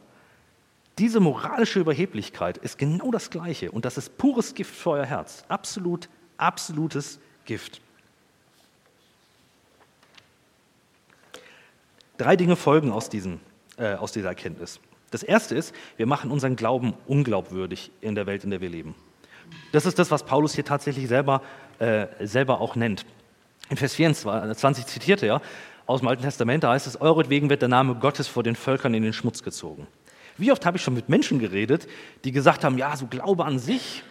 Diese 0.98 1.20
moralische 1.20 1.80
Überheblichkeit 1.80 2.58
ist 2.58 2.78
genau 2.78 3.10
das 3.10 3.30
Gleiche 3.30 3.70
und 3.70 3.84
das 3.84 3.98
ist 3.98 4.16
pures 4.16 4.54
Gift 4.54 4.74
für 4.74 4.90
euer 4.90 5.04
Herz. 5.04 5.44
Absolut, 5.48 6.08
absolutes 6.38 7.18
Gift. 7.44 7.80
Drei 12.16 12.36
Dinge 12.36 12.56
folgen 12.56 12.92
aus 12.92 13.10
diesen 13.10 13.40
äh, 13.78 13.94
aus 13.94 14.12
dieser 14.12 14.28
Erkenntnis. 14.28 14.80
Das 15.10 15.22
erste 15.22 15.54
ist, 15.54 15.74
wir 15.96 16.06
machen 16.06 16.30
unseren 16.30 16.56
Glauben 16.56 16.94
unglaubwürdig 17.06 17.90
in 18.00 18.14
der 18.14 18.26
Welt, 18.26 18.44
in 18.44 18.50
der 18.50 18.60
wir 18.60 18.70
leben. 18.70 18.94
Das 19.72 19.86
ist 19.86 19.98
das, 19.98 20.10
was 20.10 20.24
Paulus 20.24 20.54
hier 20.54 20.64
tatsächlich 20.64 21.08
selber, 21.08 21.42
äh, 21.78 22.06
selber 22.20 22.60
auch 22.60 22.76
nennt. 22.76 23.04
In 23.68 23.76
Vers 23.76 23.94
24 23.94 24.86
zitiert 24.86 25.22
er 25.22 25.42
aus 25.86 26.00
dem 26.00 26.08
Alten 26.08 26.22
Testament, 26.22 26.64
da 26.64 26.72
heißt 26.72 26.86
es, 26.86 27.00
euretwegen 27.00 27.48
wird 27.50 27.62
der 27.62 27.68
Name 27.68 27.94
Gottes 27.94 28.26
vor 28.26 28.42
den 28.42 28.56
Völkern 28.56 28.94
in 28.94 29.02
den 29.02 29.12
Schmutz 29.12 29.42
gezogen. 29.42 29.86
Wie 30.38 30.52
oft 30.52 30.66
habe 30.66 30.76
ich 30.76 30.82
schon 30.82 30.94
mit 30.94 31.08
Menschen 31.08 31.38
geredet, 31.38 31.88
die 32.24 32.32
gesagt 32.32 32.64
haben, 32.64 32.76
ja, 32.76 32.96
so 32.96 33.06
Glaube 33.06 33.44
an 33.44 33.58
sich, 33.58 34.02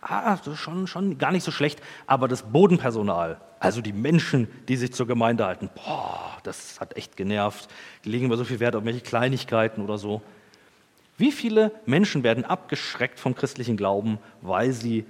ah, 0.00 0.36
das 0.36 0.46
ist 0.54 0.58
schon, 0.58 0.86
schon 0.86 1.18
gar 1.18 1.32
nicht 1.32 1.44
so 1.44 1.50
schlecht, 1.50 1.80
aber 2.06 2.28
das 2.28 2.42
Bodenpersonal, 2.42 3.40
also 3.60 3.80
die 3.80 3.92
Menschen, 3.92 4.48
die 4.68 4.76
sich 4.76 4.92
zur 4.92 5.06
Gemeinde 5.06 5.44
halten, 5.44 5.70
boah, 5.74 6.38
das 6.42 6.80
hat 6.80 6.96
echt 6.96 7.16
genervt. 7.16 7.68
Die 8.04 8.10
legen 8.10 8.26
immer 8.26 8.36
so 8.36 8.44
viel 8.44 8.60
Wert 8.60 8.76
auf 8.76 8.84
welche 8.84 9.00
Kleinigkeiten 9.00 9.82
oder 9.82 9.98
so. 9.98 10.22
Wie 11.18 11.32
viele 11.32 11.72
Menschen 11.84 12.22
werden 12.22 12.44
abgeschreckt 12.44 13.20
vom 13.20 13.34
christlichen 13.34 13.76
Glauben, 13.76 14.18
weil 14.40 14.72
sie 14.72 15.04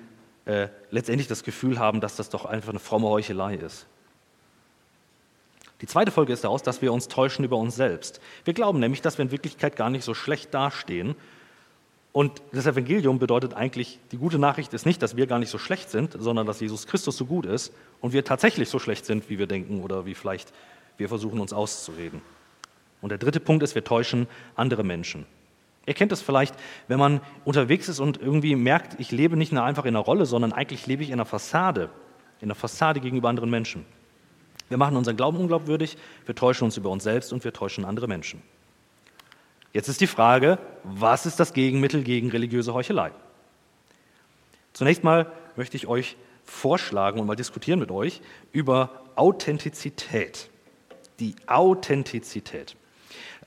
äh, 0.46 0.68
letztendlich 0.90 1.28
das 1.28 1.44
Gefühl 1.44 1.78
haben, 1.78 2.00
dass 2.00 2.16
das 2.16 2.30
doch 2.30 2.44
einfach 2.44 2.70
eine 2.70 2.80
fromme 2.80 3.06
Heuchelei 3.06 3.54
ist? 3.54 3.86
Die 5.80 5.86
zweite 5.86 6.10
Folge 6.10 6.32
ist 6.32 6.42
daraus, 6.42 6.64
dass 6.64 6.82
wir 6.82 6.92
uns 6.92 7.06
täuschen 7.06 7.44
über 7.44 7.56
uns 7.56 7.76
selbst. 7.76 8.20
Wir 8.44 8.54
glauben 8.54 8.80
nämlich, 8.80 9.00
dass 9.00 9.18
wir 9.18 9.24
in 9.24 9.30
Wirklichkeit 9.30 9.76
gar 9.76 9.90
nicht 9.90 10.02
so 10.02 10.14
schlecht 10.14 10.52
dastehen 10.52 11.14
und 12.12 12.42
das 12.52 12.66
Evangelium 12.66 13.18
bedeutet 13.18 13.54
eigentlich, 13.54 14.00
die 14.10 14.16
gute 14.16 14.38
Nachricht 14.38 14.72
ist 14.74 14.86
nicht, 14.86 15.02
dass 15.02 15.16
wir 15.16 15.26
gar 15.26 15.38
nicht 15.38 15.50
so 15.50 15.58
schlecht 15.58 15.90
sind, 15.90 16.16
sondern 16.18 16.46
dass 16.46 16.58
Jesus 16.58 16.86
Christus 16.86 17.16
so 17.16 17.26
gut 17.26 17.46
ist 17.46 17.72
und 18.00 18.12
wir 18.12 18.24
tatsächlich 18.24 18.68
so 18.68 18.78
schlecht 18.78 19.04
sind, 19.04 19.30
wie 19.30 19.38
wir 19.38 19.46
denken 19.46 19.82
oder 19.82 20.06
wie 20.06 20.14
vielleicht 20.14 20.52
wir 20.96 21.08
versuchen 21.08 21.38
uns 21.38 21.52
auszureden. 21.52 22.22
Und 23.02 23.10
der 23.10 23.18
dritte 23.18 23.38
Punkt 23.38 23.62
ist, 23.62 23.76
wir 23.76 23.84
täuschen 23.84 24.26
andere 24.56 24.82
Menschen. 24.82 25.26
Ihr 25.88 25.94
kennt 25.94 26.12
es 26.12 26.20
vielleicht, 26.20 26.54
wenn 26.86 26.98
man 26.98 27.22
unterwegs 27.46 27.88
ist 27.88 27.98
und 27.98 28.20
irgendwie 28.20 28.54
merkt, 28.56 29.00
ich 29.00 29.10
lebe 29.10 29.38
nicht 29.38 29.52
nur 29.52 29.64
einfach 29.64 29.86
in 29.86 29.96
einer 29.96 30.04
Rolle, 30.04 30.26
sondern 30.26 30.52
eigentlich 30.52 30.86
lebe 30.86 31.02
ich 31.02 31.08
in 31.08 31.14
einer 31.14 31.24
Fassade, 31.24 31.88
in 32.40 32.48
einer 32.48 32.54
Fassade 32.54 33.00
gegenüber 33.00 33.30
anderen 33.30 33.48
Menschen. 33.48 33.86
Wir 34.68 34.76
machen 34.76 34.98
unseren 34.98 35.16
Glauben 35.16 35.38
unglaubwürdig, 35.38 35.96
wir 36.26 36.34
täuschen 36.34 36.66
uns 36.66 36.76
über 36.76 36.90
uns 36.90 37.04
selbst 37.04 37.32
und 37.32 37.42
wir 37.42 37.54
täuschen 37.54 37.86
andere 37.86 38.06
Menschen. 38.06 38.42
Jetzt 39.72 39.88
ist 39.88 40.02
die 40.02 40.06
Frage, 40.06 40.58
was 40.84 41.24
ist 41.24 41.40
das 41.40 41.54
Gegenmittel 41.54 42.02
gegen 42.02 42.30
religiöse 42.30 42.74
Heuchelei? 42.74 43.10
Zunächst 44.74 45.04
mal 45.04 45.32
möchte 45.56 45.78
ich 45.78 45.86
euch 45.86 46.18
vorschlagen 46.44 47.18
und 47.18 47.26
mal 47.26 47.34
diskutieren 47.34 47.78
mit 47.78 47.90
euch 47.90 48.20
über 48.52 49.04
Authentizität. 49.14 50.50
Die 51.18 51.34
Authentizität. 51.46 52.76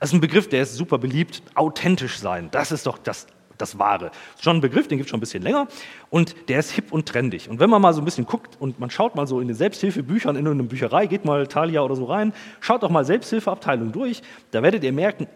Das 0.02 0.10
ist 0.10 0.16
ein 0.16 0.22
Begriff, 0.22 0.50
der 0.50 0.64
ist 0.64 0.74
super 0.74 0.98
beliebt. 0.98 1.44
Authentisch 1.54 2.18
sein, 2.18 2.50
das 2.50 2.72
ist 2.72 2.88
doch 2.88 2.98
das, 2.98 3.28
das 3.60 3.78
Wahre. 3.78 4.06
Das 4.06 4.38
ist 4.38 4.44
schon 4.44 4.58
ein 4.58 4.62
Begriff, 4.62 4.88
den 4.88 4.98
gibt 4.98 5.06
es 5.06 5.12
schon 5.12 5.20
ein 5.20 5.22
bisschen 5.22 5.44
länger 5.44 5.68
und 6.10 6.50
der 6.50 6.58
ist 6.58 6.72
hip 6.72 6.92
und 6.92 7.08
trendig. 7.08 7.48
Und 7.48 7.60
wenn 7.60 7.70
man 7.70 7.84
mal 7.84 7.94
so 7.94 8.02
ein 8.02 8.06
bisschen 8.06 8.26
guckt 8.26 8.60
und 8.60 8.80
man 8.80 8.90
schaut 8.90 9.16
mal 9.16 9.28
so 9.28 9.40
in 9.40 9.48
den 9.48 9.56
Selbsthilfebüchern 9.56 10.36
in 10.38 10.48
einer 10.48 10.64
Bücherei, 10.64 11.06
geht 11.06 11.24
mal 11.24 11.46
Thalia 11.46 11.82
oder 11.82 11.96
so 11.96 12.06
rein, 12.06 12.34
schaut 12.62 12.82
doch 12.82 12.90
mal 12.90 13.06
Selbsthilfeabteilung 13.06 13.92
durch, 13.92 14.24
da 14.50 14.64
werdet 14.64 14.84
ihr 14.84 14.92
merken, 14.92 15.28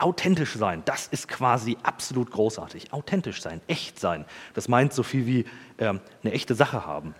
Authentisch 0.00 0.54
sein, 0.54 0.82
das 0.84 1.08
ist 1.08 1.26
quasi 1.26 1.76
absolut 1.82 2.30
großartig. 2.30 2.92
Authentisch 2.92 3.42
sein, 3.42 3.60
echt 3.66 3.98
sein, 3.98 4.26
das 4.54 4.68
meint 4.68 4.92
so 4.92 5.02
viel 5.02 5.26
wie 5.26 5.40
äh, 5.76 5.88
eine 5.88 6.32
echte 6.32 6.54
Sache 6.54 6.86
haben. 6.86 7.14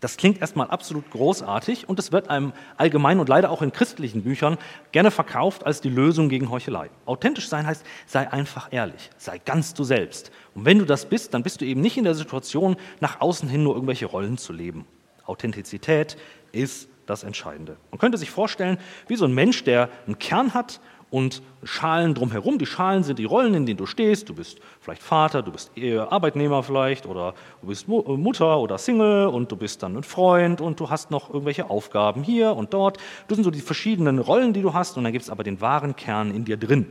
Das 0.00 0.16
klingt 0.16 0.40
erstmal 0.40 0.68
absolut 0.68 1.10
großartig 1.10 1.88
und 1.88 1.98
es 1.98 2.10
wird 2.10 2.30
einem 2.30 2.52
allgemein 2.78 3.20
und 3.20 3.28
leider 3.28 3.50
auch 3.50 3.60
in 3.60 3.70
christlichen 3.70 4.22
Büchern 4.22 4.56
gerne 4.92 5.10
verkauft 5.10 5.66
als 5.66 5.82
die 5.82 5.90
Lösung 5.90 6.30
gegen 6.30 6.50
Heuchelei. 6.50 6.88
Authentisch 7.04 7.48
sein 7.48 7.66
heißt, 7.66 7.84
sei 8.06 8.30
einfach 8.32 8.68
ehrlich, 8.70 9.10
sei 9.18 9.38
ganz 9.38 9.74
du 9.74 9.84
selbst. 9.84 10.30
Und 10.54 10.64
wenn 10.64 10.78
du 10.78 10.86
das 10.86 11.06
bist, 11.06 11.34
dann 11.34 11.42
bist 11.42 11.60
du 11.60 11.66
eben 11.66 11.82
nicht 11.82 11.98
in 11.98 12.04
der 12.04 12.14
Situation, 12.14 12.76
nach 13.00 13.20
außen 13.20 13.48
hin 13.48 13.62
nur 13.62 13.74
irgendwelche 13.74 14.06
Rollen 14.06 14.38
zu 14.38 14.54
leben. 14.54 14.86
Authentizität 15.26 16.16
ist 16.52 16.88
das 17.04 17.22
Entscheidende. 17.22 17.76
Man 17.90 17.98
könnte 17.98 18.16
sich 18.16 18.30
vorstellen, 18.30 18.78
wie 19.06 19.16
so 19.16 19.26
ein 19.26 19.34
Mensch, 19.34 19.64
der 19.64 19.90
einen 20.06 20.18
Kern 20.18 20.54
hat 20.54 20.80
und 21.10 21.42
Schalen 21.64 22.14
drumherum. 22.14 22.58
Die 22.58 22.66
Schalen 22.66 23.02
sind 23.02 23.18
die 23.18 23.24
Rollen, 23.24 23.54
in 23.54 23.66
denen 23.66 23.76
du 23.76 23.86
stehst. 23.86 24.28
Du 24.28 24.34
bist 24.34 24.60
vielleicht 24.80 25.02
Vater, 25.02 25.42
du 25.42 25.52
bist 25.52 25.72
Arbeitnehmer 25.76 26.62
vielleicht 26.62 27.06
oder 27.06 27.34
du 27.60 27.68
bist 27.68 27.88
äh, 27.88 27.92
Mutter 27.92 28.58
oder 28.58 28.78
Single 28.78 29.26
und 29.26 29.50
du 29.50 29.56
bist 29.56 29.82
dann 29.82 29.96
ein 29.96 30.02
Freund 30.02 30.60
und 30.60 30.80
du 30.80 30.88
hast 30.90 31.10
noch 31.10 31.28
irgendwelche 31.28 31.68
Aufgaben 31.68 32.22
hier 32.22 32.54
und 32.54 32.72
dort. 32.72 32.98
Das 33.28 33.36
sind 33.36 33.44
so 33.44 33.50
die 33.50 33.60
verschiedenen 33.60 34.18
Rollen, 34.18 34.52
die 34.52 34.62
du 34.62 34.72
hast 34.72 34.96
und 34.96 35.04
dann 35.04 35.12
gibt 35.12 35.24
es 35.24 35.30
aber 35.30 35.42
den 35.42 35.60
wahren 35.60 35.96
Kern 35.96 36.32
in 36.34 36.44
dir 36.44 36.56
drin. 36.56 36.86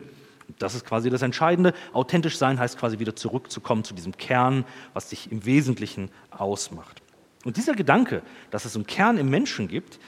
Das 0.57 0.73
ist 0.73 0.85
quasi 0.85 1.09
das 1.09 1.21
Entscheidende. 1.21 1.73
Authentisch 1.93 2.37
sein 2.37 2.59
heißt 2.59 2.77
quasi 2.77 2.99
wieder 2.99 3.15
zurückzukommen 3.15 3.83
zu 3.83 3.93
diesem 3.93 4.17
Kern, 4.17 4.65
was 4.93 5.09
dich 5.09 5.31
im 5.31 5.45
Wesentlichen 5.45 6.09
ausmacht. 6.31 7.01
Und 7.45 7.55
dieser 7.55 7.73
Gedanke, 7.73 8.21
dass 8.51 8.65
es 8.65 8.75
einen 8.75 8.87
Kern 8.87 9.17
im 9.17 9.29
Menschen 9.29 9.67
gibt, 9.67 9.99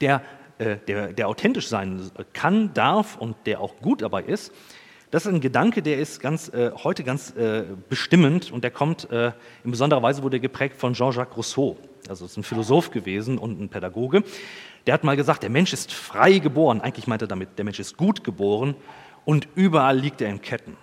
der 0.00 0.16
äh, 0.16 0.20
der, 0.76 1.12
der 1.12 1.28
authentisch 1.28 1.68
sein 1.68 2.10
kann, 2.32 2.72
darf 2.74 3.16
und 3.16 3.36
der 3.46 3.60
auch 3.60 3.76
gut 3.80 4.02
dabei 4.02 4.22
ist, 4.22 4.52
Das 5.12 5.26
ist 5.26 5.34
ein 5.34 5.42
Gedanke, 5.42 5.82
der 5.82 5.98
ist 5.98 6.20
ganz, 6.20 6.48
äh, 6.48 6.70
heute 6.84 7.04
ganz 7.04 7.36
äh, 7.36 7.64
bestimmend 7.90 8.50
und 8.50 8.64
der 8.64 8.70
kommt, 8.70 9.10
äh, 9.10 9.32
in 9.62 9.70
besonderer 9.70 10.02
Weise 10.02 10.22
wurde 10.22 10.40
geprägt 10.40 10.74
von 10.78 10.94
Jean-Jacques 10.94 11.36
Rousseau. 11.36 11.76
Also 12.08 12.24
ist 12.24 12.38
ein 12.38 12.42
Philosoph 12.42 12.90
gewesen 12.90 13.36
und 13.36 13.60
ein 13.60 13.68
Pädagoge. 13.68 14.24
Der 14.86 14.94
hat 14.94 15.04
mal 15.04 15.14
gesagt, 15.14 15.42
der 15.42 15.50
Mensch 15.50 15.74
ist 15.74 15.92
frei 15.92 16.38
geboren. 16.38 16.80
Eigentlich 16.80 17.06
meint 17.06 17.20
er 17.20 17.28
damit, 17.28 17.58
der 17.58 17.66
Mensch 17.66 17.78
ist 17.78 17.98
gut 17.98 18.24
geboren 18.24 18.74
und 19.26 19.48
überall 19.54 19.98
liegt 19.98 20.22
er 20.22 20.30
in 20.30 20.40
Ketten. 20.40 20.78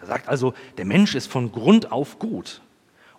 Er 0.00 0.06
sagt 0.06 0.26
also, 0.26 0.54
der 0.78 0.86
Mensch 0.86 1.14
ist 1.14 1.30
von 1.30 1.52
Grund 1.52 1.92
auf 1.92 2.18
gut. 2.18 2.62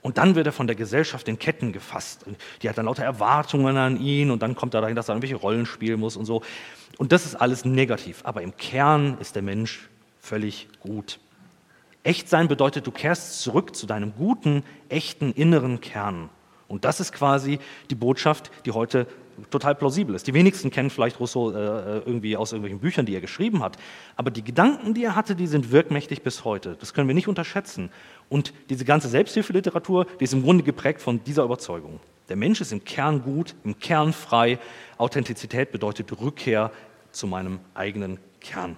Und 0.08 0.18
dann 0.18 0.36
wird 0.36 0.46
er 0.46 0.54
von 0.54 0.68
der 0.68 0.78
Gesellschaft 0.78 1.28
in 1.28 1.38
Ketten 1.38 1.74
gefasst. 1.74 2.24
Die 2.62 2.70
hat 2.70 2.78
dann 2.78 2.86
lauter 2.86 3.04
Erwartungen 3.04 3.76
an 3.76 4.00
ihn 4.00 4.32
und 4.32 4.42
dann 4.42 4.56
kommt 4.56 4.74
er 4.74 4.80
dahin, 4.80 4.96
dass 4.96 5.10
er 5.10 5.16
irgendwelche 5.16 5.36
Rollen 5.36 5.66
spielen 5.66 6.00
muss 6.00 6.16
und 6.16 6.24
so. 6.24 6.44
Und 6.98 7.12
das 7.12 7.26
ist 7.26 7.36
alles 7.36 7.66
negativ. 7.66 8.22
Aber 8.24 8.42
im 8.42 8.56
Kern 8.56 9.18
ist 9.20 9.36
der 9.36 9.42
Mensch 9.42 9.90
völlig 10.18 10.70
gut. 10.80 11.20
Echt 12.04 12.30
sein 12.30 12.48
bedeutet, 12.48 12.88
du 12.88 12.92
kehrst 12.92 13.42
zurück 13.42 13.76
zu 13.76 13.86
deinem 13.86 14.14
guten, 14.16 14.64
echten 14.88 15.34
inneren 15.34 15.82
Kern. 15.82 16.30
Und 16.70 16.86
das 16.86 17.02
ist 17.02 17.12
quasi 17.12 17.60
die 17.90 17.96
Botschaft, 17.96 18.50
die 18.66 18.72
heute 18.72 19.08
total 19.50 19.76
plausibel 19.76 20.16
ist. 20.16 20.28
Die 20.28 20.34
wenigsten 20.34 20.72
kennen 20.72 20.90
vielleicht 20.90 21.20
Rousseau 21.20 21.52
äh, 21.52 22.00
irgendwie 22.00 22.38
aus 22.38 22.52
irgendwelchen 22.52 22.80
Büchern, 22.80 23.06
die 23.06 23.14
er 23.14 23.22
geschrieben 23.22 23.64
hat. 23.64 23.78
Aber 24.16 24.32
die 24.32 24.44
Gedanken, 24.44 24.94
die 24.94 25.04
er 25.04 25.16
hatte, 25.16 25.36
die 25.36 25.48
sind 25.48 25.72
wirkmächtig 25.72 26.24
bis 26.24 26.44
heute. 26.44 26.76
Das 26.80 26.94
können 26.94 27.08
wir 27.08 27.16
nicht 27.16 27.28
unterschätzen. 27.28 27.90
Und 28.30 28.54
diese 28.70 28.86
ganze 28.86 29.08
Selbsthilfeliteratur, 29.08 30.06
die 30.20 30.24
ist 30.24 30.34
im 30.34 30.44
Grunde 30.44 30.64
geprägt 30.64 31.02
von 31.02 31.24
dieser 31.24 31.44
Überzeugung. 31.44 32.00
Der 32.30 32.36
Mensch 32.36 32.60
ist 32.62 32.72
im 32.72 32.84
Kern 32.84 33.22
gut, 33.22 33.56
im 33.64 33.80
Kern 33.80 34.12
frei. 34.12 34.60
Authentizität 34.98 35.72
bedeutet 35.72 36.12
Rückkehr 36.20 36.72
zu 37.12 37.28
meinem 37.28 37.60
eigenen 37.74 38.20
Kern. 38.42 38.78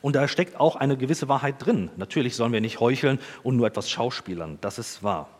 Und 0.00 0.16
da 0.16 0.28
steckt 0.28 0.60
auch 0.60 0.76
eine 0.76 0.98
gewisse 0.98 1.28
Wahrheit 1.28 1.64
drin. 1.64 1.90
Natürlich 1.96 2.36
sollen 2.36 2.52
wir 2.52 2.60
nicht 2.60 2.78
heucheln 2.78 3.18
und 3.42 3.56
nur 3.56 3.66
etwas 3.66 3.88
schauspielern, 3.88 4.58
das 4.60 4.78
ist 4.78 5.02
wahr. 5.02 5.33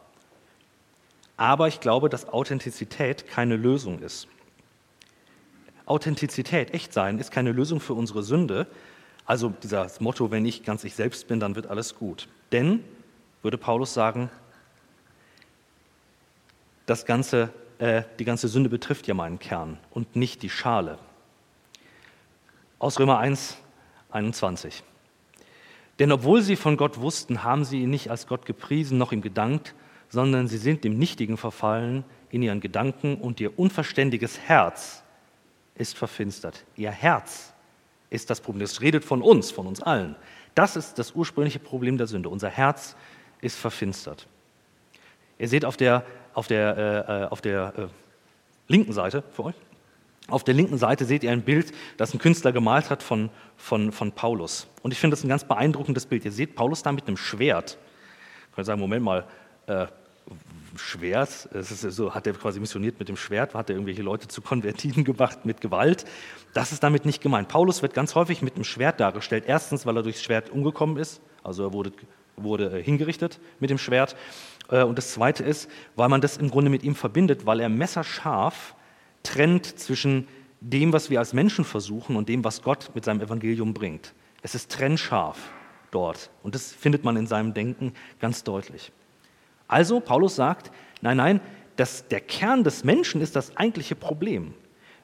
Aber 1.37 1.69
ich 1.69 1.81
glaube, 1.81 2.09
dass 2.09 2.29
Authentizität 2.29 3.27
keine 3.27 3.57
Lösung 3.57 4.01
ist. 4.01 4.29
Authentizität, 5.87 6.73
echt 6.73 6.93
sein, 6.93 7.19
ist 7.19 7.31
keine 7.31 7.53
Lösung 7.53 7.81
für 7.81 7.95
unsere 7.95 8.23
Sünde. 8.23 8.67
Also 9.27 9.53
dieses 9.63 10.01
Motto, 10.01 10.31
wenn 10.31 10.45
ich 10.47 10.63
ganz 10.63 10.85
ich 10.85 10.95
selbst 10.95 11.29
bin, 11.29 11.41
dann 11.41 11.57
wird 11.57 11.67
alles 11.67 11.97
gut. 11.97 12.29
Denn, 12.53 12.85
würde 13.43 13.59
Paulus 13.59 13.93
sagen, 13.93 14.31
das 16.87 17.05
ganze, 17.07 17.51
äh, 17.79 18.03
die 18.19 18.25
ganze 18.25 18.49
Sünde 18.49 18.71
betrifft 18.71 19.07
ja 19.07 19.15
meinen 19.15 19.39
Kern 19.39 19.79
und 19.91 20.17
nicht 20.17 20.43
die 20.43 20.51
Schale. 20.51 20.99
Aus 22.79 22.99
Römer 22.99 23.19
1, 23.19 23.57
21. 24.11 24.83
Denn 25.99 26.13
obwohl 26.13 26.43
sie 26.43 26.57
von 26.57 26.77
Gott 26.77 26.99
wussten, 26.99 27.45
haben 27.45 27.65
sie 27.65 27.83
ihn 27.83 27.91
nicht 27.91 28.11
als 28.11 28.27
Gott 28.27 28.47
gepriesen 28.47 28.99
noch 28.99 29.13
ihm 29.13 29.23
gedankt, 29.23 29.75
sondern 30.15 30.49
sie 30.49 30.59
sind 30.59 30.85
dem 30.85 30.97
Nichtigen 30.97 31.37
verfallen 31.37 32.05
in 32.31 32.41
ihren 32.43 32.61
Gedanken 32.61 33.17
und 33.17 33.41
ihr 33.41 33.59
unverständiges 33.59 34.39
Herz 34.39 35.03
ist 35.75 35.99
verfinstert. 35.99 36.65
Ihr 36.77 36.93
Herz 36.93 37.53
ist 38.11 38.31
das 38.31 38.41
Problem. 38.41 38.61
Das 38.61 38.81
redet 38.81 39.05
von 39.05 39.21
uns, 39.21 39.51
von 39.51 39.67
uns 39.67 39.83
allen. 39.83 40.15
Das 40.55 40.77
ist 40.77 40.99
das 41.01 41.17
ursprüngliche 41.17 41.59
Problem 41.59 41.99
der 41.99 42.07
Sünde. 42.07 42.29
Unser 42.29 42.49
Herz 42.49 42.97
ist 43.41 43.59
verfinstert. 43.59 44.29
Ihr 45.37 45.49
seht 45.49 45.65
auf 45.65 45.77
der, 45.77 46.05
auf 46.33 46.47
der, 46.47 46.77
äh, 47.09 47.25
äh 47.25 47.27
auf 47.27 47.41
der 47.41 47.73
äh, 47.77 47.89
linken 48.69 48.93
Seite 48.93 49.25
für 49.33 49.47
euch, 49.47 49.57
auf 50.29 50.45
der 50.45 50.55
linken 50.55 50.79
Seite 50.79 51.05
seht 51.05 51.25
ihr 51.25 51.33
ein 51.33 51.43
Bild, 51.43 51.73
das 51.97 52.15
ein 52.15 52.19
Künstler 52.19 52.53
gemalt 52.53 52.89
hat 52.89 53.03
von, 53.03 53.31
von, 53.57 53.93
von 53.93 54.13
Paulus. 54.13 54.69
Und 54.83 54.93
ich 54.93 54.99
finde 54.99 55.17
das 55.17 55.25
ein 55.25 55.29
ganz 55.29 55.45
beeindruckendes 55.45 56.07
Bild. 56.07 56.25
Ihr 56.25 56.33
seht 56.33 56.55
Paulus 56.55 56.83
da 56.83 56.93
mit 56.93 57.07
einem 57.07 57.17
Schwert. 57.17 57.77
Ich 58.49 58.57
kann 58.57 58.65
sagen, 58.65 58.81
Moment 58.81 59.05
mal, 59.05 59.27
äh, 59.67 59.87
Schwert, 60.77 61.49
es 61.53 61.71
ist 61.71 61.83
so, 61.97 62.15
hat 62.15 62.27
er 62.27 62.33
quasi 62.35 62.61
missioniert 62.61 62.99
mit 62.99 63.09
dem 63.09 63.17
Schwert, 63.17 63.55
hat 63.55 63.71
er 63.71 63.77
irgendwelche 63.77 64.03
Leute 64.03 64.29
zu 64.29 64.43
Konvertiten 64.43 65.05
gemacht 65.05 65.45
mit 65.45 65.61
Gewalt. 65.61 66.05
Das 66.53 66.73
ist 66.73 66.83
damit 66.83 67.05
nicht 67.05 67.23
gemeint. 67.23 67.49
Paulus 67.49 67.83
wird 67.83 67.95
ganz 67.95 68.15
häufig 68.15 68.43
mit 68.43 68.57
dem 68.57 68.65
Schwert 68.65 69.01
dargestellt. 69.01 69.45
Erstens, 69.47 69.87
weil 69.87 69.97
er 69.97 70.03
durchs 70.03 70.23
Schwert 70.23 70.51
umgekommen 70.51 70.97
ist, 70.97 71.21
also 71.43 71.65
er 71.65 71.73
wurde, 71.73 71.93
wurde 72.37 72.79
äh, 72.79 72.83
hingerichtet 72.83 73.41
mit 73.61 73.71
dem 73.71 73.79
Schwert. 73.79 74.17
Äh, 74.69 74.83
und 74.83 74.99
das 74.99 75.13
Zweite 75.13 75.45
ist, 75.45 75.71
weil 75.97 76.09
man 76.09 76.21
das 76.21 76.37
im 76.37 76.51
Grunde 76.51 76.71
mit 76.71 76.83
ihm 76.83 76.95
verbindet, 76.95 77.47
weil 77.47 77.61
er 77.61 77.69
messerscharf 77.69 78.75
trennt 79.23 79.79
zwischen 79.79 80.29
dem, 80.61 80.93
was 80.93 81.11
wir 81.11 81.19
als 81.19 81.33
Menschen 81.33 81.65
versuchen 81.65 82.17
und 82.17 82.29
dem, 82.29 82.45
was 82.45 82.63
Gott 82.63 82.91
mit 82.95 83.05
seinem 83.05 83.21
Evangelium 83.21 83.75
bringt. 83.75 84.15
Es 84.43 84.55
ist 84.55 84.71
trennscharf 84.71 85.39
dort 85.91 86.31
und 86.43 86.55
das 86.55 86.73
findet 86.73 87.05
man 87.05 87.17
in 87.17 87.27
seinem 87.27 87.55
Denken 87.55 87.93
ganz 88.19 88.45
deutlich. 88.45 88.93
Also, 89.69 90.01
Paulus 90.01 90.37
sagt, 90.37 90.71
nein, 91.01 91.17
nein, 91.17 91.41
das, 91.77 92.07
der 92.09 92.21
Kern 92.21 92.65
des 92.65 92.85
Menschen 92.85 93.21
ist 93.21 93.37
das 93.37 93.57
eigentliche 93.57 93.97
Problem. 93.97 94.55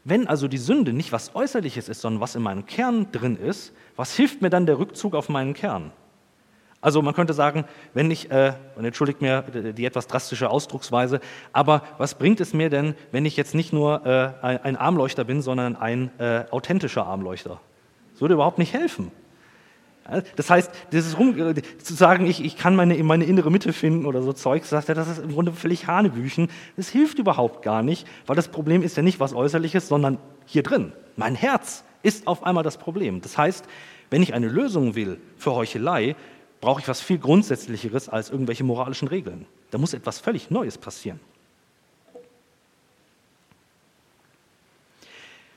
Wenn 0.04 0.26
also 0.26 0.48
die 0.48 0.58
Sünde 0.58 0.92
nicht 0.92 1.12
was 1.12 1.34
Äußerliches 1.34 1.88
ist, 1.88 2.00
sondern 2.00 2.20
was 2.20 2.34
in 2.34 2.42
meinem 2.42 2.66
Kern 2.66 3.10
drin 3.12 3.36
ist, 3.36 3.72
was 3.96 4.14
hilft 4.14 4.40
mir 4.40 4.50
dann 4.50 4.66
der 4.66 4.78
Rückzug 4.78 5.14
auf 5.14 5.28
meinen 5.28 5.52
Kern? 5.52 5.92
Also 6.80 7.02
man 7.02 7.12
könnte 7.12 7.34
sagen, 7.34 7.66
wenn 7.92 8.10
ich, 8.10 8.30
äh, 8.30 8.54
und 8.76 8.86
entschuldigt 8.86 9.20
mir 9.20 9.42
die 9.42 9.84
etwas 9.84 10.06
drastische 10.06 10.48
Ausdrucksweise, 10.48 11.20
aber 11.52 11.82
was 11.98 12.14
bringt 12.14 12.40
es 12.40 12.54
mir 12.54 12.70
denn, 12.70 12.94
wenn 13.12 13.26
ich 13.26 13.36
jetzt 13.36 13.54
nicht 13.54 13.74
nur 13.74 14.06
äh, 14.06 14.46
ein 14.46 14.76
Armleuchter 14.76 15.24
bin, 15.24 15.42
sondern 15.42 15.76
ein 15.76 16.10
äh, 16.18 16.44
authentischer 16.50 17.06
Armleuchter? 17.06 17.60
Das 18.12 18.22
würde 18.22 18.34
überhaupt 18.34 18.58
nicht 18.58 18.72
helfen. 18.72 19.12
Das 20.36 20.50
heißt, 20.50 20.70
dieses 20.92 21.18
Rum, 21.18 21.36
zu 21.82 21.94
sagen, 21.94 22.26
ich, 22.26 22.44
ich 22.44 22.56
kann 22.56 22.74
meine, 22.74 22.94
meine 23.04 23.24
innere 23.24 23.50
Mitte 23.50 23.72
finden 23.72 24.06
oder 24.06 24.22
so 24.22 24.32
Zeug, 24.32 24.64
sagt 24.64 24.88
er, 24.88 24.94
das 24.94 25.08
ist 25.08 25.18
im 25.22 25.32
Grunde 25.32 25.52
völlig 25.52 25.86
Hanebüchen. 25.86 26.48
Das 26.76 26.88
hilft 26.88 27.18
überhaupt 27.18 27.62
gar 27.62 27.82
nicht, 27.82 28.06
weil 28.26 28.36
das 28.36 28.48
Problem 28.48 28.82
ist 28.82 28.96
ja 28.96 29.02
nicht 29.02 29.20
was 29.20 29.34
Äußerliches, 29.34 29.88
sondern 29.88 30.18
hier 30.46 30.62
drin. 30.62 30.92
Mein 31.16 31.34
Herz 31.34 31.84
ist 32.02 32.26
auf 32.26 32.44
einmal 32.44 32.64
das 32.64 32.76
Problem. 32.76 33.20
Das 33.20 33.38
heißt, 33.38 33.66
wenn 34.10 34.22
ich 34.22 34.34
eine 34.34 34.48
Lösung 34.48 34.94
will 34.94 35.20
für 35.36 35.54
Heuchelei, 35.54 36.16
brauche 36.60 36.80
ich 36.80 36.88
was 36.88 37.00
viel 37.00 37.18
Grundsätzlicheres 37.18 38.08
als 38.08 38.30
irgendwelche 38.30 38.64
moralischen 38.64 39.08
Regeln. 39.08 39.46
Da 39.70 39.78
muss 39.78 39.94
etwas 39.94 40.18
völlig 40.18 40.50
Neues 40.50 40.78
passieren. 40.78 41.20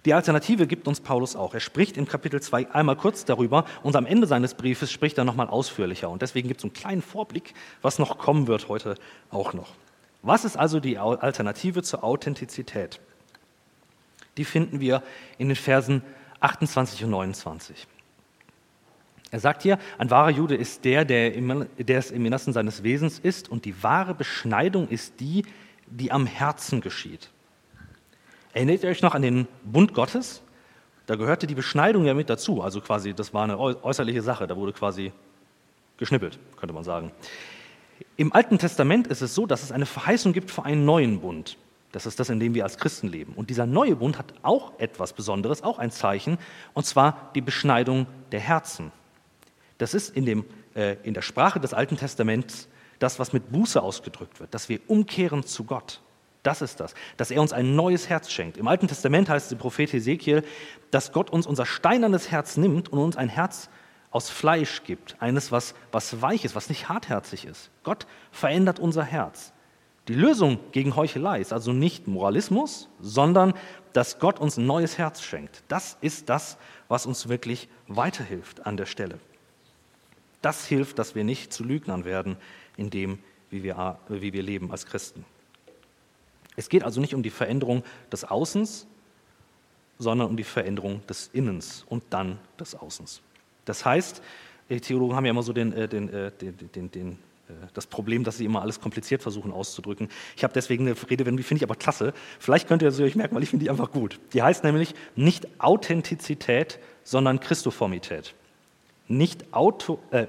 Die 0.06 0.14
Alternative 0.14 0.68
gibt 0.68 0.88
uns 0.88 1.00
Paulus 1.00 1.36
auch. 1.36 1.54
Er 1.54 1.62
spricht 1.62 1.96
im 1.96 2.06
Kapitel 2.06 2.42
2 2.42 2.72
einmal 2.72 2.98
kurz 2.98 3.24
darüber 3.24 3.66
und 3.84 3.96
am 3.96 4.06
Ende 4.06 4.28
seines 4.28 4.54
Briefes 4.54 4.92
spricht 4.92 5.18
er 5.18 5.24
nochmal 5.24 5.48
ausführlicher. 5.48 6.10
Und 6.10 6.22
deswegen 6.22 6.50
gibt 6.50 6.60
es 6.60 6.66
einen 6.66 6.74
kleinen 6.74 7.02
Vorblick, 7.02 7.54
was 7.82 8.00
noch 8.00 8.18
kommen 8.18 8.48
wird 8.48 8.68
heute 8.68 8.96
auch 9.32 9.54
noch. 9.54 9.74
Was 10.22 10.44
ist 10.46 10.58
also 10.58 10.80
die 10.80 10.98
Alternative 10.98 11.84
zur 11.84 12.04
Authentizität? 12.04 13.00
Die 14.38 14.46
finden 14.46 14.80
wir 14.80 15.04
in 15.38 15.48
den 15.48 15.56
Versen 15.56 16.02
28 16.40 17.06
und 17.06 17.12
29. 17.12 17.88
Er 19.32 19.40
sagt 19.40 19.64
hier, 19.64 19.80
ein 19.98 20.10
wahrer 20.10 20.30
Jude 20.30 20.56
ist 20.56 20.86
der, 20.86 21.06
der, 21.06 21.34
im, 21.34 21.66
der 21.78 21.98
es 21.98 22.12
im 22.12 22.26
Innersten 22.26 22.54
seines 22.54 22.84
Wesens 22.84 23.20
ist 23.20 23.50
und 23.50 23.66
die 23.66 23.82
wahre 23.82 24.14
Beschneidung 24.14 24.88
ist 24.90 25.20
die, 25.20 25.44
die 25.88 26.12
am 26.12 26.28
Herzen 26.28 26.82
geschieht. 26.82 27.30
Erinnert 28.54 28.84
ihr 28.84 28.90
euch 28.90 29.02
noch 29.02 29.16
an 29.16 29.24
den 29.24 29.48
Bund 29.64 29.94
Gottes? 29.94 30.42
Da 31.08 31.16
gehörte 31.16 31.48
die 31.48 31.56
Beschneidung 31.56 32.06
ja 32.06 32.14
mit 32.14 32.30
dazu. 32.30 32.62
Also 32.62 32.80
quasi, 32.82 33.14
das 33.14 33.34
war 33.34 33.44
eine 33.44 33.60
äußerliche 33.60 34.22
Sache. 34.22 34.48
Da 34.48 34.56
wurde 34.56 34.74
quasi 34.74 35.12
geschnippelt, 35.98 36.40
könnte 36.58 36.74
man 36.74 36.84
sagen. 36.84 37.12
Im 38.16 38.32
Alten 38.32 38.60
Testament 38.60 39.08
ist 39.08 39.22
es 39.22 39.34
so, 39.34 39.46
dass 39.46 39.64
es 39.64 39.72
eine 39.72 39.86
Verheißung 39.86 40.34
gibt 40.34 40.52
für 40.52 40.64
einen 40.64 40.86
neuen 40.86 41.20
Bund. 41.20 41.58
Das 41.92 42.06
ist 42.06 42.20
das, 42.20 42.30
in 42.30 42.40
dem 42.40 42.54
wir 42.54 42.64
als 42.64 42.78
Christen 42.78 43.08
leben. 43.08 43.34
Und 43.36 43.50
dieser 43.50 43.66
neue 43.66 43.96
Bund 43.96 44.18
hat 44.18 44.34
auch 44.44 44.80
etwas 44.80 45.14
Besonderes, 45.14 45.64
auch 45.64 45.78
ein 45.78 45.92
Zeichen, 45.92 46.38
und 46.74 46.86
zwar 46.86 47.32
die 47.36 47.42
Beschneidung 47.42 48.08
der 48.32 48.40
Herzen. 48.40 48.92
Das 49.78 49.94
ist 49.94 50.16
in, 50.16 50.26
dem, 50.26 50.46
äh, 50.76 50.96
in 51.04 51.14
der 51.14 51.22
Sprache 51.22 51.60
des 51.60 51.74
Alten 51.74 51.98
Testaments 51.98 52.68
das, 53.00 53.20
was 53.20 53.34
mit 53.34 53.52
Buße 53.52 53.82
ausgedrückt 53.82 54.40
wird, 54.40 54.54
dass 54.54 54.70
wir 54.70 54.80
umkehren 54.88 55.44
zu 55.44 55.66
Gott. 55.66 56.02
Das 56.44 56.62
ist 56.62 56.82
das, 56.82 56.94
dass 57.16 57.32
er 57.32 57.42
uns 57.42 57.54
ein 57.54 57.76
neues 57.76 58.10
Herz 58.10 58.30
schenkt. 58.30 58.58
Im 58.58 58.68
Alten 58.68 58.90
Testament 58.90 59.30
heißt 59.30 59.48
es 59.48 59.52
im 59.54 59.58
Prophet 59.58 59.94
Ezekiel, 59.94 60.44
dass 60.92 61.14
Gott 61.14 61.30
uns 61.30 61.48
unser 61.48 61.66
steinernes 61.66 62.32
Herz 62.32 62.58
nimmt 62.58 62.90
und 62.90 63.00
uns 63.00 63.16
ein 63.16 63.30
Herz 63.30 63.70
aus 64.12 64.30
Fleisch 64.30 64.84
gibt, 64.84 65.16
eines, 65.22 65.52
was, 65.52 65.74
was 65.92 66.22
weich 66.22 66.46
ist, 66.46 66.54
was 66.56 66.70
nicht 66.70 66.90
hartherzig 66.90 67.46
ist. 67.46 67.72
Gott 67.84 68.06
verändert 68.32 68.80
unser 68.80 69.04
Herz. 69.04 69.54
Die 70.10 70.14
Lösung 70.14 70.60
gegen 70.74 70.98
Heuchelei 70.98 71.40
ist 71.40 71.54
also 71.54 71.72
nicht 71.72 72.08
Moralismus, 72.08 72.90
sondern 73.00 73.54
dass 73.94 74.20
Gott 74.20 74.38
uns 74.38 74.58
ein 74.58 74.66
neues 74.66 74.98
Herz 74.98 75.22
schenkt. 75.22 75.64
Das 75.70 75.98
ist 76.02 76.28
das, 76.30 76.58
was 76.90 77.06
uns 77.06 77.30
wirklich 77.30 77.70
weiterhilft 77.88 78.66
an 78.66 78.76
der 78.76 78.86
Stelle. 78.86 79.18
Das 80.42 80.66
hilft, 80.66 81.00
dass 81.00 81.16
wir 81.16 81.24
nicht 81.24 81.54
zu 81.54 81.64
Lügnern 81.64 82.04
werden 82.04 82.36
in 82.76 82.90
dem, 82.90 83.20
wie 83.50 83.64
wir, 83.64 83.98
wie 84.10 84.34
wir 84.34 84.44
leben 84.44 84.72
als 84.72 84.86
Christen. 84.86 85.26
Es 86.56 86.70
geht 86.70 86.84
also 86.84 87.02
nicht 87.02 87.16
um 87.16 87.24
die 87.24 87.30
Veränderung 87.30 87.84
des 88.12 88.24
Außens, 88.24 88.88
sondern 90.00 90.28
um 90.28 90.38
die 90.38 90.44
Veränderung 90.44 91.06
des 91.08 91.30
Innens 91.34 91.86
und 91.88 92.04
dann 92.10 92.40
des 92.60 92.76
Außens. 92.76 93.22
Das 93.66 93.86
heißt, 93.86 94.22
Theologen 94.82 95.16
haben 95.16 95.26
ja 95.26 95.32
immer 95.32 95.44
so 95.44 95.54
den, 95.54 95.74
äh, 95.74 95.86
äh, 95.86 96.32
den, 96.32 96.58
den, 96.74 96.92
den 96.92 97.12
äh, 97.50 97.54
das 97.74 97.88
Problem, 97.88 98.24
dass 98.24 98.38
sie 98.38 98.46
immer 98.46 98.62
alles 98.62 98.80
kompliziert 98.80 99.22
versuchen 99.22 99.52
auszudrücken. 99.52 100.10
Ich 100.36 100.44
habe 100.44 100.54
deswegen 100.54 100.88
eine 100.88 100.96
Redewendung, 101.10 101.38
die 101.38 101.44
finde 101.44 101.64
ich 101.64 101.70
aber 101.70 101.76
klasse. 101.76 102.14
Vielleicht 102.40 102.68
könnt 102.68 102.82
ihr 102.82 102.92
sie 102.92 103.04
euch 103.04 103.16
merken, 103.16 103.36
weil 103.36 103.44
ich 103.44 103.50
finde 103.50 103.66
die 103.66 103.70
einfach 103.70 103.92
gut. 103.92 104.20
Die 104.34 104.42
heißt 104.42 104.64
nämlich 104.64 104.96
nicht 105.16 105.48
Authentizität, 105.60 106.80
sondern 107.04 107.40
Christoformität. 107.40 108.34
Nicht, 109.08 109.54
Auto, 109.54 110.00
äh, 110.12 110.28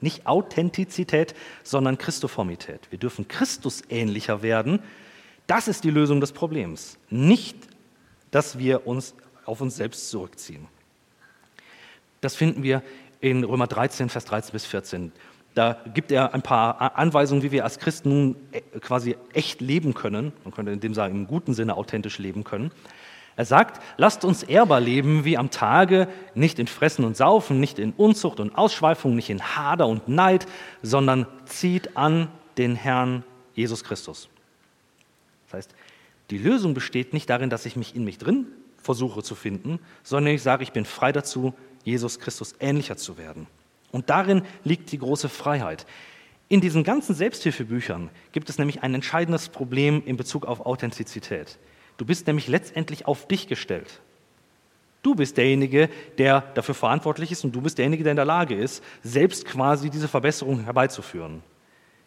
nicht 0.00 0.26
Authentizität, 0.26 1.34
sondern 1.62 1.98
Christoformität. 1.98 2.80
Wir 2.90 2.98
dürfen 2.98 3.28
Christus 3.28 3.82
ähnlicher 3.88 4.42
werden. 4.42 4.80
Das 5.46 5.68
ist 5.68 5.84
die 5.84 5.90
Lösung 5.90 6.20
des 6.20 6.32
Problems. 6.32 6.98
Nicht, 7.08 7.56
dass 8.30 8.58
wir 8.58 8.86
uns 8.86 9.14
auf 9.44 9.60
uns 9.60 9.76
selbst 9.76 10.10
zurückziehen. 10.10 10.66
Das 12.20 12.34
finden 12.34 12.62
wir 12.62 12.82
in 13.20 13.44
Römer 13.44 13.66
13, 13.66 14.08
Vers 14.08 14.24
13 14.24 14.52
bis 14.52 14.66
14. 14.66 15.12
Da 15.54 15.80
gibt 15.94 16.12
er 16.12 16.34
ein 16.34 16.42
paar 16.42 16.98
Anweisungen, 16.98 17.42
wie 17.42 17.50
wir 17.50 17.64
als 17.64 17.78
Christen 17.78 18.08
nun 18.10 18.36
äh, 18.52 18.60
quasi 18.80 19.16
echt 19.32 19.60
leben 19.60 19.94
können. 19.94 20.32
Man 20.44 20.52
könnte 20.52 20.72
in 20.72 20.80
dem 20.80 20.92
sagen, 20.92 21.14
im 21.14 21.26
guten 21.26 21.54
Sinne 21.54 21.76
authentisch 21.76 22.18
leben 22.18 22.44
können. 22.44 22.72
Er 23.36 23.44
sagt, 23.44 23.82
lasst 23.96 24.24
uns 24.24 24.42
ehrbar 24.42 24.80
leben 24.80 25.24
wie 25.24 25.38
am 25.38 25.50
Tage, 25.50 26.08
nicht 26.34 26.58
in 26.58 26.66
Fressen 26.66 27.04
und 27.04 27.16
Saufen, 27.16 27.60
nicht 27.60 27.78
in 27.78 27.92
Unzucht 27.92 28.40
und 28.40 28.56
Ausschweifung, 28.56 29.14
nicht 29.14 29.30
in 29.30 29.42
Hader 29.42 29.86
und 29.86 30.08
Neid, 30.08 30.46
sondern 30.82 31.26
zieht 31.44 31.96
an 31.96 32.28
den 32.58 32.76
Herrn 32.76 33.24
Jesus 33.54 33.84
Christus. 33.84 34.28
Heißt, 35.56 35.74
die 36.30 36.38
Lösung 36.38 36.74
besteht 36.74 37.12
nicht 37.12 37.30
darin, 37.30 37.50
dass 37.50 37.66
ich 37.66 37.76
mich 37.76 37.96
in 37.96 38.04
mich 38.04 38.18
drin 38.18 38.46
versuche 38.82 39.22
zu 39.22 39.34
finden, 39.34 39.78
sondern 40.02 40.34
ich 40.34 40.42
sage, 40.42 40.62
ich 40.62 40.72
bin 40.72 40.84
frei 40.84 41.12
dazu, 41.12 41.54
Jesus 41.84 42.18
Christus 42.18 42.54
ähnlicher 42.60 42.96
zu 42.96 43.16
werden. 43.16 43.46
Und 43.90 44.10
darin 44.10 44.42
liegt 44.64 44.92
die 44.92 44.98
große 44.98 45.28
Freiheit. 45.28 45.86
In 46.48 46.60
diesen 46.60 46.84
ganzen 46.84 47.14
Selbsthilfebüchern 47.14 48.10
gibt 48.32 48.50
es 48.50 48.58
nämlich 48.58 48.82
ein 48.82 48.94
entscheidendes 48.94 49.48
Problem 49.48 50.02
in 50.04 50.16
Bezug 50.16 50.44
auf 50.44 50.64
Authentizität. 50.66 51.58
Du 51.96 52.04
bist 52.04 52.26
nämlich 52.26 52.48
letztendlich 52.48 53.06
auf 53.06 53.26
dich 53.26 53.48
gestellt. 53.48 54.00
Du 55.02 55.14
bist 55.14 55.36
derjenige, 55.36 55.88
der 56.18 56.42
dafür 56.54 56.74
verantwortlich 56.74 57.32
ist 57.32 57.44
und 57.44 57.52
du 57.52 57.60
bist 57.60 57.78
derjenige, 57.78 58.04
der 58.04 58.12
in 58.12 58.16
der 58.16 58.24
Lage 58.24 58.54
ist, 58.54 58.82
selbst 59.02 59.44
quasi 59.44 59.88
diese 59.88 60.08
Verbesserung 60.08 60.64
herbeizuführen. 60.64 61.42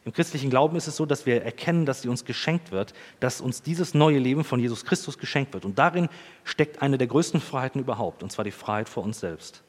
Im 0.06 0.14
christlichen 0.14 0.50
Glauben 0.50 0.78
ist 0.78 0.88
es 0.88 0.96
so, 0.96 1.06
dass 1.06 1.26
wir 1.26 1.44
erkennen, 1.44 1.86
dass 1.86 2.02
sie 2.02 2.10
uns 2.10 2.24
geschenkt 2.24 2.72
wird, 2.72 2.94
dass 3.20 3.42
uns 3.42 3.62
dieses 3.62 3.94
neue 3.94 4.18
Leben 4.18 4.44
von 4.44 4.60
Jesus 4.60 4.86
Christus 4.86 5.18
geschenkt 5.18 5.54
wird. 5.54 5.66
Und 5.66 5.78
darin 5.78 6.08
steckt 6.44 6.82
eine 6.82 6.98
der 6.98 7.08
größten 7.08 7.42
Freiheiten 7.42 7.82
überhaupt, 7.82 8.24
und 8.24 8.32
zwar 8.32 8.46
die 8.46 8.52
Freiheit 8.52 8.88
vor 8.88 9.04
uns 9.04 9.20
selbst. 9.20 9.62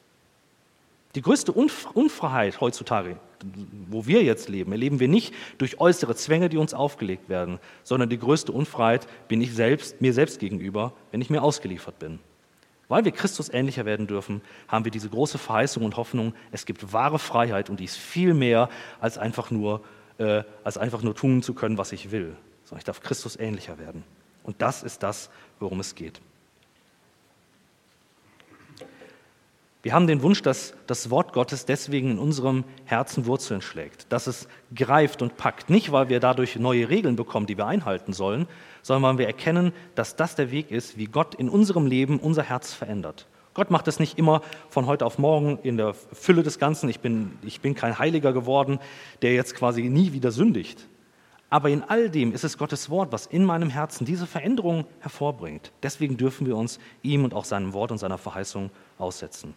Die 1.17 1.23
größte 1.23 1.51
Unfreiheit 1.51 2.61
heutzutage, 2.61 3.17
wo 3.89 4.07
wir 4.07 4.23
jetzt 4.23 4.49
leben, 4.49 4.71
erleben 4.71 5.01
wir 5.01 5.09
nicht 5.09 5.35
durch 5.59 5.81
äußere 5.81 6.15
Zwänge, 6.15 6.49
die 6.49 6.57
uns 6.57 6.73
aufgelegt 6.73 7.29
werden, 7.29 7.59
sondern 7.83 8.09
die 8.09 8.19
größte 8.19 8.53
Unfreiheit 8.53 9.09
bin 9.27 9.41
ich 9.41 9.53
selbst, 9.53 10.01
mir 10.01 10.13
selbst 10.13 10.39
gegenüber, 10.39 10.93
wenn 11.11 11.21
ich 11.21 11.31
mir 11.31 11.43
ausgeliefert 11.43 11.99
bin. 11.99 12.21
Weil 12.87 13.05
wir 13.05 13.13
Christus 13.13 13.49
ähnlicher 13.49 13.85
werden 13.87 14.07
dürfen, 14.07 14.41
haben 14.69 14.85
wir 14.85 14.93
diese 14.93 15.09
große 15.09 15.39
Verheißung 15.39 15.85
und 15.85 15.97
Hoffnung, 15.97 16.35
es 16.53 16.65
gibt 16.65 16.93
wahre 16.93 17.19
Freiheit 17.19 17.71
und 17.71 17.81
die 17.81 17.85
ist 17.85 17.97
viel 17.97 18.33
mehr 18.33 18.69
als 19.01 19.19
einfach 19.19 19.51
nur, 19.51 19.83
äh, 20.21 20.45
als 20.63 20.77
einfach 20.77 21.03
nur 21.03 21.15
tun 21.15 21.43
zu 21.43 21.55
können, 21.55 21.79
was 21.79 21.93
ich 21.93 22.11
will, 22.11 22.37
sondern 22.65 22.79
ich 22.79 22.85
darf 22.85 23.01
Christus 23.01 23.37
ähnlicher 23.37 23.79
werden. 23.79 24.05
Und 24.43 24.61
das 24.61 24.83
ist 24.83 25.03
das, 25.03 25.31
worum 25.59 25.81
es 25.81 25.95
geht. 25.95 26.21
Wir 29.83 29.95
haben 29.95 30.07
den 30.07 30.21
Wunsch, 30.21 30.43
dass 30.43 30.75
das 30.87 31.09
Wort 31.09 31.33
Gottes 31.33 31.65
deswegen 31.65 32.11
in 32.11 32.19
unserem 32.19 32.65
Herzen 32.85 33.25
Wurzeln 33.25 33.63
schlägt, 33.63 34.13
dass 34.13 34.27
es 34.27 34.47
greift 34.75 35.23
und 35.23 35.39
packt. 35.39 35.71
Nicht, 35.71 35.91
weil 35.91 36.11
wir 36.11 36.21
dadurch 36.21 36.57
neue 36.57 36.91
Regeln 36.91 37.17
bekommen, 37.17 37.47
die 37.47 37.57
wir 37.57 37.67
einhalten 37.67 38.13
sollen, 38.13 38.47
sondern 38.83 39.13
weil 39.13 39.19
wir 39.19 39.27
erkennen, 39.27 39.73
dass 39.95 40.17
das 40.17 40.35
der 40.35 40.51
Weg 40.51 40.71
ist, 40.71 40.99
wie 40.99 41.07
Gott 41.07 41.35
in 41.35 41.49
unserem 41.49 41.87
Leben 41.87 42.21
unser 42.21 42.43
Herz 42.43 42.75
verändert. 42.75 43.27
Gott 43.55 43.71
macht 43.71 43.89
es 43.89 43.99
nicht 43.99 44.19
immer 44.19 44.43
von 44.69 44.87
heute 44.87 45.05
auf 45.05 45.19
morgen 45.19 45.59
in 45.63 45.77
der 45.77 45.95
Fülle 45.95 46.43
des 46.43 46.59
Ganzen. 46.59 46.89
Ich 46.89 47.01
bin, 47.01 47.39
ich 47.43 47.61
bin 47.61 47.75
kein 47.75 47.99
Heiliger 47.99 48.33
geworden, 48.33 48.79
der 49.23 49.35
jetzt 49.35 49.55
quasi 49.55 49.83
nie 49.83 50.13
wieder 50.13 50.31
sündigt. 50.31 50.87
Aber 51.51 51.69
in 51.69 51.83
all 51.83 52.09
dem 52.09 52.33
ist 52.33 52.45
es 52.45 52.57
Gottes 52.57 52.91
Wort, 52.91 53.11
was 53.11 53.27
in 53.27 53.45
meinem 53.45 53.71
Herzen 53.71 54.05
diese 54.05 54.29
Veränderung 54.29 54.85
hervorbringt. 55.01 55.73
Deswegen 55.83 56.17
dürfen 56.17 56.47
wir 56.47 56.57
uns 56.57 56.79
ihm 57.03 57.25
und 57.25 57.35
auch 57.35 57.45
seinem 57.45 57.73
Wort 57.73 57.91
und 57.91 57.99
seiner 57.99 58.19
Verheißung 58.19 58.71
aussetzen. 58.99 59.55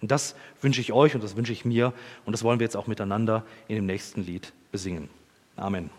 Und 0.00 0.10
das 0.10 0.36
wünsche 0.62 0.80
ich 0.80 0.92
euch 0.92 1.14
und 1.14 1.22
das 1.22 1.36
wünsche 1.36 1.52
ich 1.52 1.66
mir 1.66 1.92
und 2.24 2.32
das 2.32 2.44
wollen 2.44 2.60
wir 2.60 2.64
jetzt 2.64 2.76
auch 2.76 2.86
miteinander 2.86 3.44
in 3.68 3.76
dem 3.76 3.86
nächsten 3.86 4.22
Lied 4.22 4.54
besingen. 4.72 5.10
Amen. 5.56 5.90